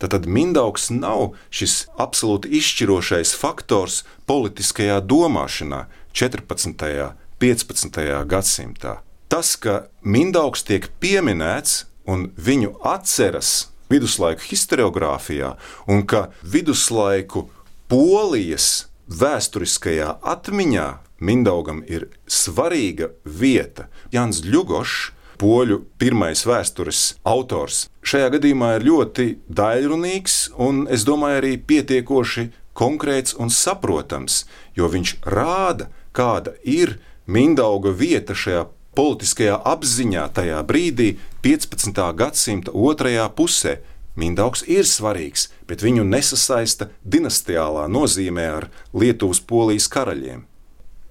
Tad 0.00 0.24
Mindaugs 0.24 0.88
nav 0.90 1.34
šis 1.52 1.84
absolūti 2.00 2.48
izšķirošais 2.58 3.34
faktors 3.38 4.06
politiskajā 4.26 5.02
domāšanā 5.04 5.84
14. 6.16 6.88
un 6.88 7.20
15. 7.42 8.00
gadsimtā. 8.30 8.96
Tas, 9.28 9.52
ka 9.60 9.88
Mindaugs 10.00 10.64
tiek 10.64 10.88
pieminēts 11.02 11.84
un 12.06 12.28
viņu 12.38 12.76
atceras 12.86 13.71
viduslaiku 13.92 14.48
historiografijā, 14.48 15.54
un 15.86 16.06
ka 16.08 16.30
viduslaiku 16.42 17.46
polijas 17.92 18.88
vēsturiskajā 19.12 20.18
atmiņā 20.34 20.90
Mindaugam 21.22 21.84
ir 21.86 22.08
svarīga 22.26 23.12
vieta. 23.22 23.86
Jans 24.10 24.40
Ļugošs, 24.42 25.12
poļu 25.38 25.78
pirmais 25.98 26.42
vēstures 26.46 27.02
autors, 27.26 27.84
šajā 28.02 28.32
gadījumā 28.36 28.72
ir 28.78 28.86
ļoti 28.88 29.26
daļrunīgs 29.46 30.36
un, 30.66 30.84
es 30.90 31.06
domāju, 31.06 31.38
arī 31.42 31.52
pietiekoši 31.62 32.48
konkrēts 32.78 33.36
un 33.38 33.54
saprotams, 33.54 34.44
jo 34.74 34.90
viņš 34.90 35.16
rāda, 35.22 35.90
kāda 36.16 36.56
ir 36.62 36.98
Mindauga 37.26 37.92
vieta 37.94 38.34
šajā 38.34 38.66
politiskajā 38.98 39.56
apziņā 39.64 40.26
tajā 40.36 40.60
brīdī, 40.68 41.16
15. 41.44 42.02
gadsimta 42.16 42.74
otrajā 42.74 43.28
pusē. 43.36 43.78
Mindaugs 44.16 44.60
ir 44.68 44.84
svarīgs, 44.84 45.46
bet 45.64 45.80
viņu 45.80 46.04
nesasaista 46.04 46.90
dinastiālā 47.00 47.86
nozīmē 47.88 48.48
ar 48.58 48.66
Lietuvas 48.92 49.40
polijas 49.40 49.88
karaļiem. 49.88 50.42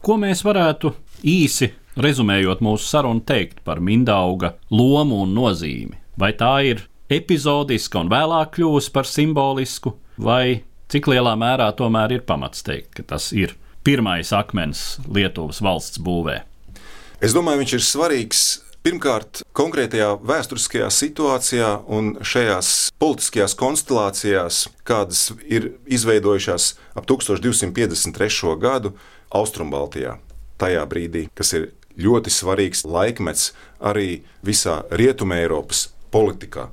Ko 0.05 0.17
mēs 0.21 0.43
varētu 0.45 0.93
īsi 1.25 1.71
rezumējot 1.97 2.61
mūsu 2.61 2.85
sarunu 2.85 3.25
teikt 3.25 3.63
par 3.65 3.81
Mindauga 3.81 4.53
lomu 4.69 5.23
un 5.25 5.33
nozīmi? 5.33 5.97
Vai 6.17 6.35
tā 6.37 6.53
ir 6.69 6.85
epizodiska 7.09 8.03
un 8.03 8.13
vēlāk 8.13 8.53
kļuvusi 8.59 8.93
par 8.93 9.09
simbolisku, 9.09 9.95
vai 10.21 10.61
cik 10.93 11.09
lielā 11.09 11.33
mērā 11.39 11.71
tomēr 11.73 12.19
ir 12.19 12.23
pamats 12.27 12.61
teikt, 12.67 12.93
ka 12.99 13.09
tas 13.15 13.31
ir 13.33 13.57
pirmais 13.81 14.29
akmens 14.37 14.99
Lietuvas 15.09 15.63
valsts 15.65 16.01
būvē? 16.05 16.43
Es 17.21 17.35
domāju, 17.37 17.61
viņš 17.61 17.73
ir 17.77 17.83
svarīgs 17.85 18.43
Pirmkārt, 18.81 19.43
konkrētajā 19.53 20.07
vēsturiskajā 20.25 20.87
situācijā 20.89 21.67
un 21.93 22.15
šajās 22.25 22.89
politiskajās 22.97 23.53
konstelācijās, 23.59 24.63
kādas 24.89 25.27
ir 25.45 25.67
izveidojušās 25.85 26.71
ap 26.97 27.05
1253. 27.05 28.55
gadu 28.63 28.95
Austrumbaltijā, 29.37 30.15
tajā 30.57 30.87
brīdī, 30.89 31.27
kas 31.37 31.53
ir 31.59 31.67
ļoti 31.93 32.33
svarīgs 32.33 32.81
laikmets 32.89 33.51
arī 33.77 34.23
visā 34.41 34.79
Rietumē 34.89 35.43
Eiropas 35.43 35.91
politikā. 36.09 36.71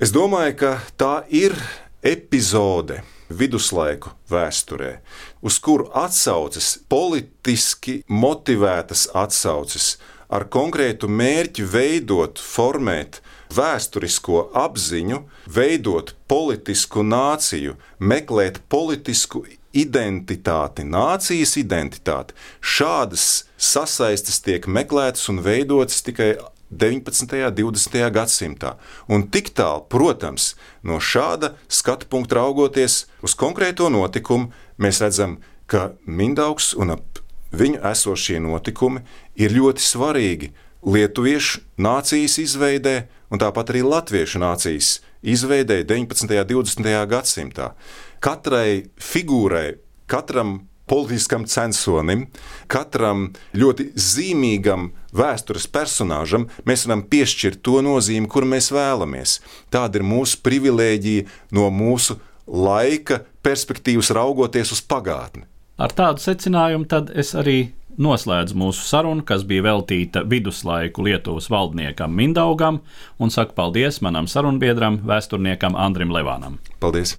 Es 0.00 0.16
domāju, 0.16 0.56
ka 0.64 0.74
tā 0.96 1.12
ir 1.28 1.52
epizode 2.00 3.02
viduslaiku 3.28 4.12
vēsturē, 4.30 4.98
uz 5.42 5.58
kuru 5.62 5.88
atsaucas 5.94 6.76
politiski 6.88 8.02
motivētas 8.08 9.08
atsauces 9.14 9.96
ar 10.28 10.44
konkrētu 10.52 11.08
mērķi 11.08 11.64
veidot, 11.72 12.40
formēt 12.40 13.22
vēsturisko 13.54 14.48
apziņu, 14.58 15.22
veidot 15.48 16.14
politisku 16.28 17.04
nāciju, 17.04 17.78
meklēt 17.98 18.60
politisku 18.68 19.44
identitāti, 19.72 20.84
nācijas 20.84 21.56
identitāti. 21.60 22.36
Šādas 22.60 23.48
sasaistes 23.56 24.40
tiek 24.44 24.68
meklētas 24.68 25.28
un 25.32 25.42
veidotas 25.44 26.02
tikai 26.04 26.34
19. 26.70 27.32
un 27.48 27.54
20. 27.54 28.10
gadsimtā. 28.12 28.74
Un 29.08 29.26
tik 29.32 29.52
tālu, 29.56 29.86
protams, 29.88 30.54
no 30.82 31.00
šāda 31.00 31.54
skatu 31.68 32.08
punkta 32.10 32.40
raugoties 32.40 33.06
uz 33.24 33.36
konkrēto 33.38 33.88
notikumu, 33.92 34.52
mēs 34.78 35.00
redzam, 35.04 35.38
ka 35.66 35.92
Mindaugs 36.06 36.74
un 36.76 36.96
ap 36.96 37.22
viņu 37.52 37.80
esošie 37.90 38.38
notikumi 38.44 39.04
ir 39.40 39.54
ļoti 39.56 39.84
svarīgi 39.84 40.52
lietuviešu 40.84 41.62
nācijas 41.80 42.38
izveidē, 42.42 43.08
un 43.32 43.40
tāpat 43.40 43.72
arī 43.72 43.82
latviešu 43.84 44.40
nācijas 44.40 44.98
izveidē 45.22 45.82
19. 45.84 46.28
un 46.28 46.64
20. 46.64 46.90
gadsimtā. 47.10 47.72
Katrai 48.20 48.88
figūrai, 49.00 49.78
katram 50.06 50.67
politiskam 50.88 51.46
censonim, 51.48 52.26
katram 52.70 53.28
ļoti 53.56 53.90
zīmīgam 53.94 54.90
vēstures 55.16 55.68
personāžam 55.72 56.48
mēs 56.68 56.86
varam 56.86 57.04
piešķirt 57.10 57.62
to 57.64 57.82
nozīmi, 57.84 58.28
kuru 58.30 58.48
mēs 58.54 58.72
vēlamies. 58.74 59.38
Tāda 59.72 60.00
ir 60.00 60.06
mūsu 60.08 60.40
privilēģija 60.44 61.28
no 61.56 61.68
mūsu 61.74 62.18
laika 62.48 63.22
perspektīvas 63.44 64.12
raugoties 64.16 64.72
uz 64.76 64.84
pagātni. 64.84 65.44
Ar 65.78 65.92
tādu 65.94 66.22
secinājumu 66.24 66.88
tad 66.90 67.12
es 67.14 67.34
arī 67.38 67.70
noslēdzu 67.98 68.56
mūsu 68.58 68.86
sarunu, 68.86 69.24
kas 69.26 69.44
bija 69.46 69.66
veltīta 69.68 70.24
viduslaiku 70.26 71.04
Lietuvas 71.06 71.50
valdniekam 71.52 72.14
Mindaugam, 72.14 72.82
un 73.18 73.34
saku 73.34 73.56
paldies 73.58 74.02
manam 74.02 74.30
sarunbiedram, 74.30 75.02
vēsturniekam 75.06 75.78
Andrim 75.78 76.14
Levānam. 76.14 76.62
Paldies! 76.82 77.18